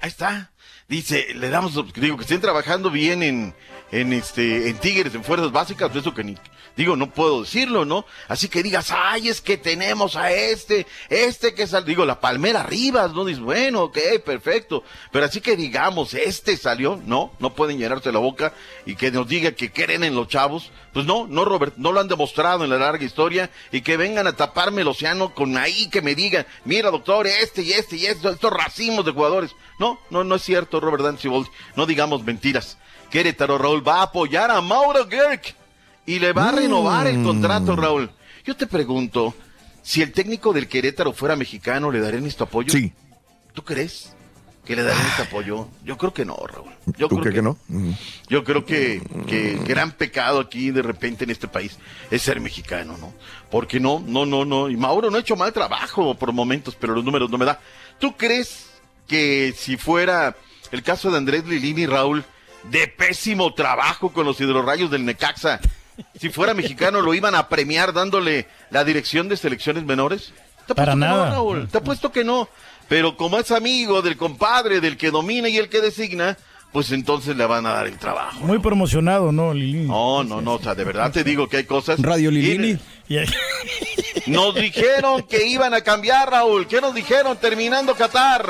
[0.00, 0.50] Ahí está.
[0.88, 3.54] Dice, le damos, digo, que estén trabajando bien en,
[3.92, 6.36] en este, en Tigres, en fuerzas básicas, eso que ni,
[6.76, 8.04] digo, no puedo decirlo, ¿no?
[8.28, 12.62] Así que digas, ay, es que tenemos a este, este que salió, digo, la Palmera
[12.62, 13.24] Rivas, ¿no?
[13.24, 14.82] Dices, bueno, ok, perfecto.
[15.10, 18.54] Pero así que digamos, este salió, no, no pueden llenarse la boca
[18.86, 20.70] y que nos diga que creen en los chavos.
[20.92, 24.26] Pues no, no, Robert, no lo han demostrado en la larga historia y que vengan
[24.26, 28.06] a taparme el océano con ahí que me digan, mira, doctor, este y este y
[28.06, 29.52] esto, estos racimos de jugadores.
[29.78, 31.48] No, no, no es cierto, Robert Danzibold.
[31.76, 32.78] No digamos mentiras.
[33.10, 35.54] Querétaro, Raúl, va a apoyar a Mauro Gerg
[36.06, 38.10] y le va a renovar el contrato, Raúl.
[38.44, 39.34] Yo te pregunto,
[39.82, 42.72] si el técnico del Querétaro fuera mexicano, ¿le darían este apoyo?
[42.72, 42.92] Sí.
[43.52, 44.14] ¿Tú crees
[44.64, 45.68] que le darían este apoyo?
[45.84, 46.72] Yo creo que no, Raúl.
[46.96, 47.56] Yo ¿Tú creo que, no?
[48.28, 51.78] Yo creo que, que el gran pecado aquí de repente en este país
[52.10, 53.12] es ser mexicano, ¿no?
[53.50, 54.68] Porque no, no, no, no.
[54.68, 57.60] Y Mauro no ha hecho mal trabajo por momentos, pero los números no me da.
[58.00, 58.70] ¿Tú crees
[59.06, 60.36] que si fuera
[60.72, 62.24] el caso de Andrés Lilini, Raúl,
[62.70, 65.60] de pésimo trabajo con los hidrorrayos del Necaxa.
[66.18, 70.32] Si fuera mexicano, lo iban a premiar dándole la dirección de selecciones menores.
[70.66, 71.30] ¿Te Para nada.
[71.30, 71.68] No, Raúl?
[71.68, 72.48] Te apuesto que no.
[72.88, 76.36] Pero como es amigo del compadre, del que domina y el que designa,
[76.72, 78.40] pues entonces le van a dar el trabajo.
[78.40, 79.86] Muy promocionado, ¿no, Lilini?
[79.86, 82.00] No, no, no, o sea, de verdad te digo que hay cosas.
[82.00, 82.78] Radio Lilini.
[84.26, 86.66] Nos dijeron que iban a cambiar, Raúl.
[86.66, 88.42] ¿Qué nos dijeron terminando Qatar?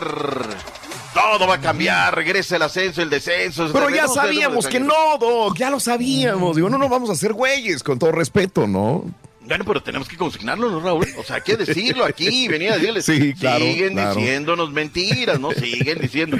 [1.14, 3.70] Todo va a cambiar, regresa el ascenso, el descenso.
[3.72, 6.56] Pero ya sabíamos que no, Doc, ya lo sabíamos.
[6.56, 9.04] Digo, no nos vamos a hacer güeyes, con todo respeto, ¿no?
[9.40, 11.06] Bueno, pero tenemos que consignarlo, ¿no, Raúl?
[11.18, 13.04] O sea, hay que decirlo aquí, venía a decirles.
[13.04, 15.50] Sí, claro, Siguen diciéndonos mentiras, ¿no?
[15.52, 16.38] Siguen diciendo.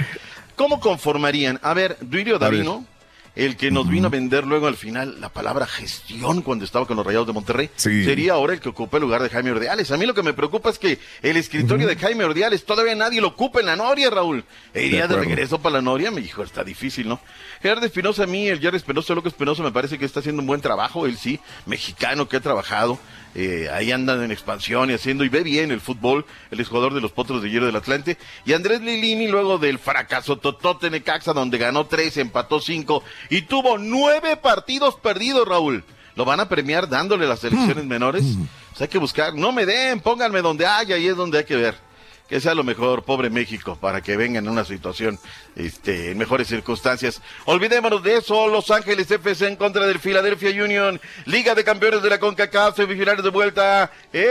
[0.55, 1.59] ¿Cómo conformarían?
[1.63, 2.85] A ver, Duilio Davino,
[3.35, 6.97] el que nos vino a vender luego al final la palabra gestión cuando estaba con
[6.97, 9.91] los Rayados de Monterrey, sería ahora el que ocupa el lugar de Jaime Ordiales.
[9.91, 13.21] A mí lo que me preocupa es que el escritorio de Jaime Ordiales todavía nadie
[13.21, 14.43] lo ocupa en la Noria, Raúl.
[14.73, 17.19] E iría de, regreso para la Noria, me dijo, está difícil, ¿no?
[17.61, 20.47] Gerardo Espinosa, a mí, el Jerry Espinosa, Loco Espinosa, me parece que está haciendo un
[20.47, 22.99] buen trabajo, él sí, mexicano que ha trabajado.
[23.35, 27.01] Eh, ahí andan en expansión y haciendo, y ve bien el fútbol, el exjugador de
[27.01, 28.17] los Potros de Hierro del Atlante.
[28.45, 33.77] Y Andrés Lilini, luego del fracaso totote Necaxa, donde ganó tres, empató cinco y tuvo
[33.77, 35.83] nueve partidos perdidos, Raúl.
[36.15, 37.87] ¿Lo van a premiar dándole las elecciones mm.
[37.87, 38.23] menores?
[38.23, 38.43] Mm.
[38.79, 41.92] hay que buscar, no me den, pónganme donde haya, y es donde hay que ver
[42.27, 45.19] que sea lo mejor, pobre México, para que vengan en una situación
[45.55, 47.21] este, en mejores circunstancias.
[47.45, 52.09] Olvidémonos de eso, Los Ángeles FC en contra del Philadelphia Union, Liga de Campeones de
[52.09, 54.21] la CONCACAF, semifinales de vuelta en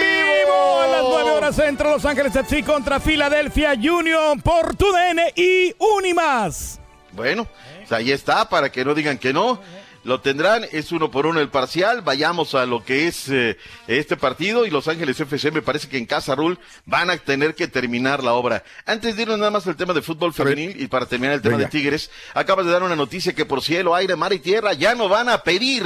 [0.00, 0.80] vivo.
[0.82, 6.80] A las nueve horas centro, Los Ángeles FC contra Philadelphia Union por TUDN y Unimas.
[7.12, 7.46] Bueno,
[7.78, 9.60] pues ahí está, para que no digan que no
[10.06, 14.16] lo tendrán, es uno por uno el parcial, vayamos a lo que es eh, este
[14.16, 17.66] partido y Los Ángeles FC me parece que en Casa Rul van a tener que
[17.66, 18.62] terminar la obra.
[18.86, 21.58] Antes de irnos nada más al tema de fútbol femenil y para terminar el tema
[21.58, 24.94] de Tigres, acabas de dar una noticia que por cielo, aire, mar y tierra ya
[24.94, 25.84] no van a pedir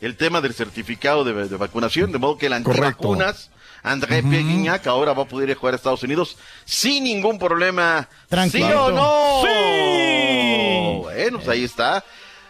[0.00, 3.50] el tema del certificado de, vacunación, de modo que la antivacunas...
[3.82, 8.08] André uh ahora va a poder jugar a Estados Unidos sin ningún problema.
[8.28, 8.66] Tranquilo.
[8.66, 9.42] ¿Sí o no?
[9.42, 11.02] Sí.
[11.04, 12.04] Bueno, pues ahí está.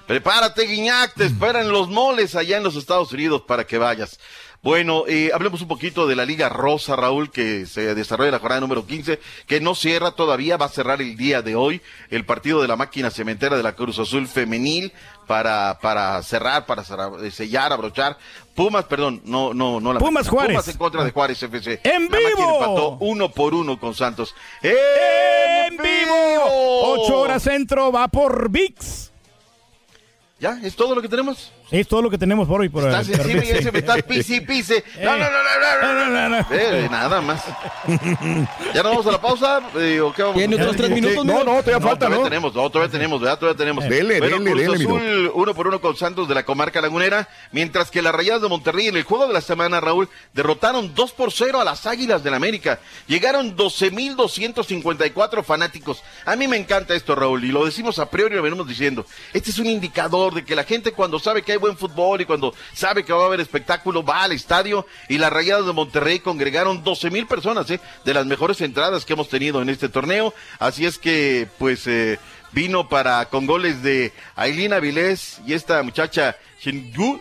[0.07, 4.19] Prepárate, Guiñac, te esperan los moles allá en los Estados Unidos para que vayas.
[4.63, 8.61] Bueno, eh, hablemos un poquito de la Liga Rosa, Raúl, que se desarrolla la jornada
[8.61, 12.63] número 15, que no cierra todavía, va a cerrar el día de hoy el partido
[12.63, 14.93] de la máquina cementera de la Cruz Azul femenil
[15.27, 16.83] para, para cerrar, para
[17.23, 18.19] eh, sellar, abrochar.
[18.55, 20.57] Pumas, perdón, no, no, no la Pumas Juárez.
[20.57, 21.81] Pumas en contra de Juárez FC.
[21.85, 22.55] ¡En la vivo!
[22.55, 24.35] empató uno por uno con Santos.
[24.63, 26.15] ¡En vivo!
[27.05, 29.13] Ocho horas centro va por VIX.
[30.39, 30.61] ¿Ya?
[30.63, 31.53] ¿Es todo lo que tenemos?
[31.71, 32.69] Es todo lo que tenemos por hoy.
[32.69, 34.85] Por Está sensible y ese me está pisi pise.
[35.03, 36.47] No, no, no, no, no, no, no, no.
[36.53, 37.43] Eh, nada más.
[38.73, 39.61] ¿Ya nos vamos a la pausa?
[39.77, 41.25] Eh, ¿o qué vamos a ¿Tiene otros tres minutos?
[41.25, 42.25] No, no, todavía falta, todavía ¿no?
[42.25, 43.39] tenemos, no, todavía tenemos, ¿verdad?
[43.39, 43.85] Todavía tenemos.
[43.89, 46.81] Dele, bueno, dele, Cruz dele, mi Azul, uno por uno con Santos de la comarca
[46.81, 50.95] lagunera, mientras que las Rayadas de Monterrey en el juego de la semana, Raúl, derrotaron
[50.95, 52.79] 2 por 0 a las Águilas del América.
[53.09, 56.03] Llegaron 12.254 fanáticos.
[56.25, 59.05] A mí me encanta esto, Raúl, y lo decimos a priori, lo venimos diciendo.
[59.33, 62.25] Este es un indicador de que la gente cuando sabe que hay buen fútbol y
[62.25, 66.21] cuando sabe que va a haber espectáculo, va al estadio y las Rayadas de Monterrey
[66.21, 67.81] congregaron 12 mil personas, ¿eh?
[68.05, 70.35] de las mejores entradas que hemos tenido en este torneo.
[70.59, 72.19] Así es que, pues, eh,
[72.53, 77.21] vino para, con goles de Ailina Vilés y esta muchacha Shingu,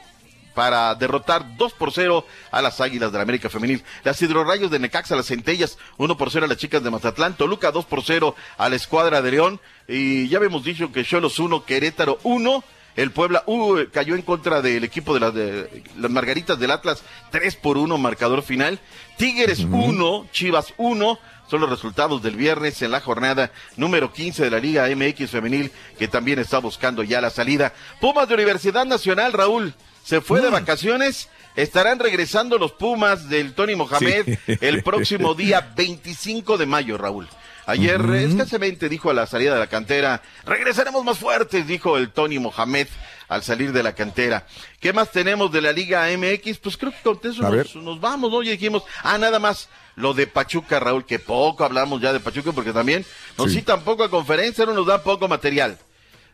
[0.55, 3.83] para derrotar 2 por 0 a las Águilas de la América Femenil.
[4.03, 7.35] Las Hidrorrayos de Necaxa, las Centellas, 1 por 0 a las chicas de Mazatlán.
[7.35, 9.59] Toluca 2 por 0 a la Escuadra de León.
[9.87, 12.63] Y ya habíamos dicho que Cholos 1, Querétaro 1.
[12.95, 17.03] El Puebla uh, cayó en contra del equipo de las, de las Margaritas del Atlas,
[17.31, 18.79] 3 por 1 marcador final.
[19.17, 21.19] Tigres 1, Chivas 1.
[21.49, 25.71] Son los resultados del viernes en la jornada número 15 de la Liga MX Femenil,
[25.99, 27.73] que también está buscando ya la salida.
[28.01, 31.29] Pumas de Universidad Nacional, Raúl, se fue de vacaciones.
[31.55, 37.27] Estarán regresando los Pumas del Tony Mohamed el próximo día 25 de mayo, Raúl.
[37.67, 42.37] Ayer escasamente dijo a la salida de la cantera, regresaremos más fuertes, dijo el Tony
[42.39, 42.87] Mohamed
[43.27, 44.45] al salir de la cantera.
[44.79, 46.59] ¿Qué más tenemos de la Liga MX?
[46.59, 48.43] Pues creo que con eso nos, vamos, ¿no?
[48.43, 52.51] Y dijimos, ah, nada más, lo de Pachuca, Raúl, que poco hablamos ya de Pachuca
[52.51, 53.03] porque también
[53.37, 53.59] nos Sí.
[53.59, 55.77] citan poco a conferencia, no nos dan poco material.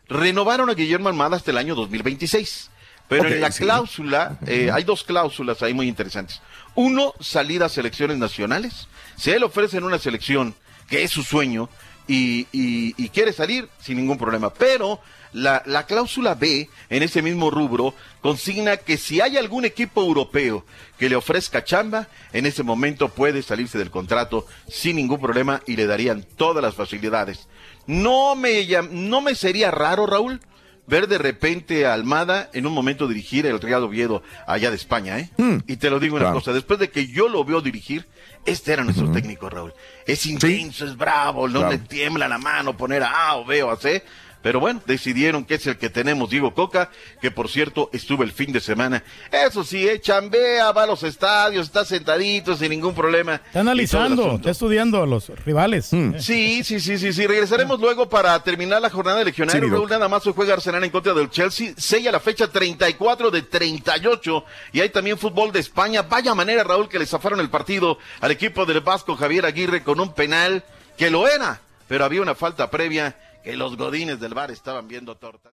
[0.08, 2.68] Renovaron a Guillermo Almada hasta el año 2026.
[3.08, 3.64] Pero en la sí.
[3.64, 6.40] cláusula, eh, hay dos cláusulas ahí muy interesantes.
[6.74, 8.88] Uno, salida a selecciones nacionales.
[9.16, 10.54] Si él ofrecen una selección,
[10.88, 11.68] que es su sueño,
[12.08, 14.52] y, y- y quiere salir, sin ningún problema.
[14.52, 15.00] Pero
[15.32, 20.66] la, la cláusula B, en ese mismo rubro, consigna que si hay algún equipo europeo
[20.98, 25.76] que le ofrezca chamba, en ese momento puede salirse del contrato sin ningún problema y
[25.76, 27.48] le darían todas las facilidades.
[27.86, 30.40] No me, no me sería raro, Raúl,
[30.86, 35.18] ver de repente a Almada en un momento dirigir el Real Oviedo allá de España,
[35.20, 35.30] ¿eh?
[35.66, 36.38] y te lo digo una claro.
[36.40, 38.06] cosa, después de que yo lo veo dirigir,
[38.44, 39.72] este era nuestro técnico, Raúl.
[40.06, 41.70] Es intenso, es bravo, no Claro.
[41.72, 44.04] le tiembla la mano poner a A o B o a C.
[44.42, 46.90] Pero bueno, decidieron que es el que tenemos, Diego Coca,
[47.20, 49.04] que por cierto estuvo el fin de semana.
[49.30, 53.34] Eso sí, eh, chambea, va a los estadios, está sentadito sin ningún problema.
[53.34, 55.92] Está analizando, está estudiando a los rivales.
[55.92, 56.18] Hmm.
[56.18, 57.26] Sí, sí, sí, sí, sí.
[57.26, 59.62] Regresaremos luego para terminar la jornada de legionario.
[59.62, 61.72] Sí, Raúl, nada más hoy juega Arsenal en contra del Chelsea.
[61.76, 64.44] Sella la fecha 34 de 38.
[64.72, 66.02] Y hay también fútbol de España.
[66.02, 70.00] Vaya manera, Raúl, que le zafaron el partido al equipo del Vasco Javier Aguirre con
[70.00, 70.64] un penal
[70.96, 71.60] que lo era.
[71.86, 75.52] Pero había una falta previa que los godines del bar estaban viendo torta.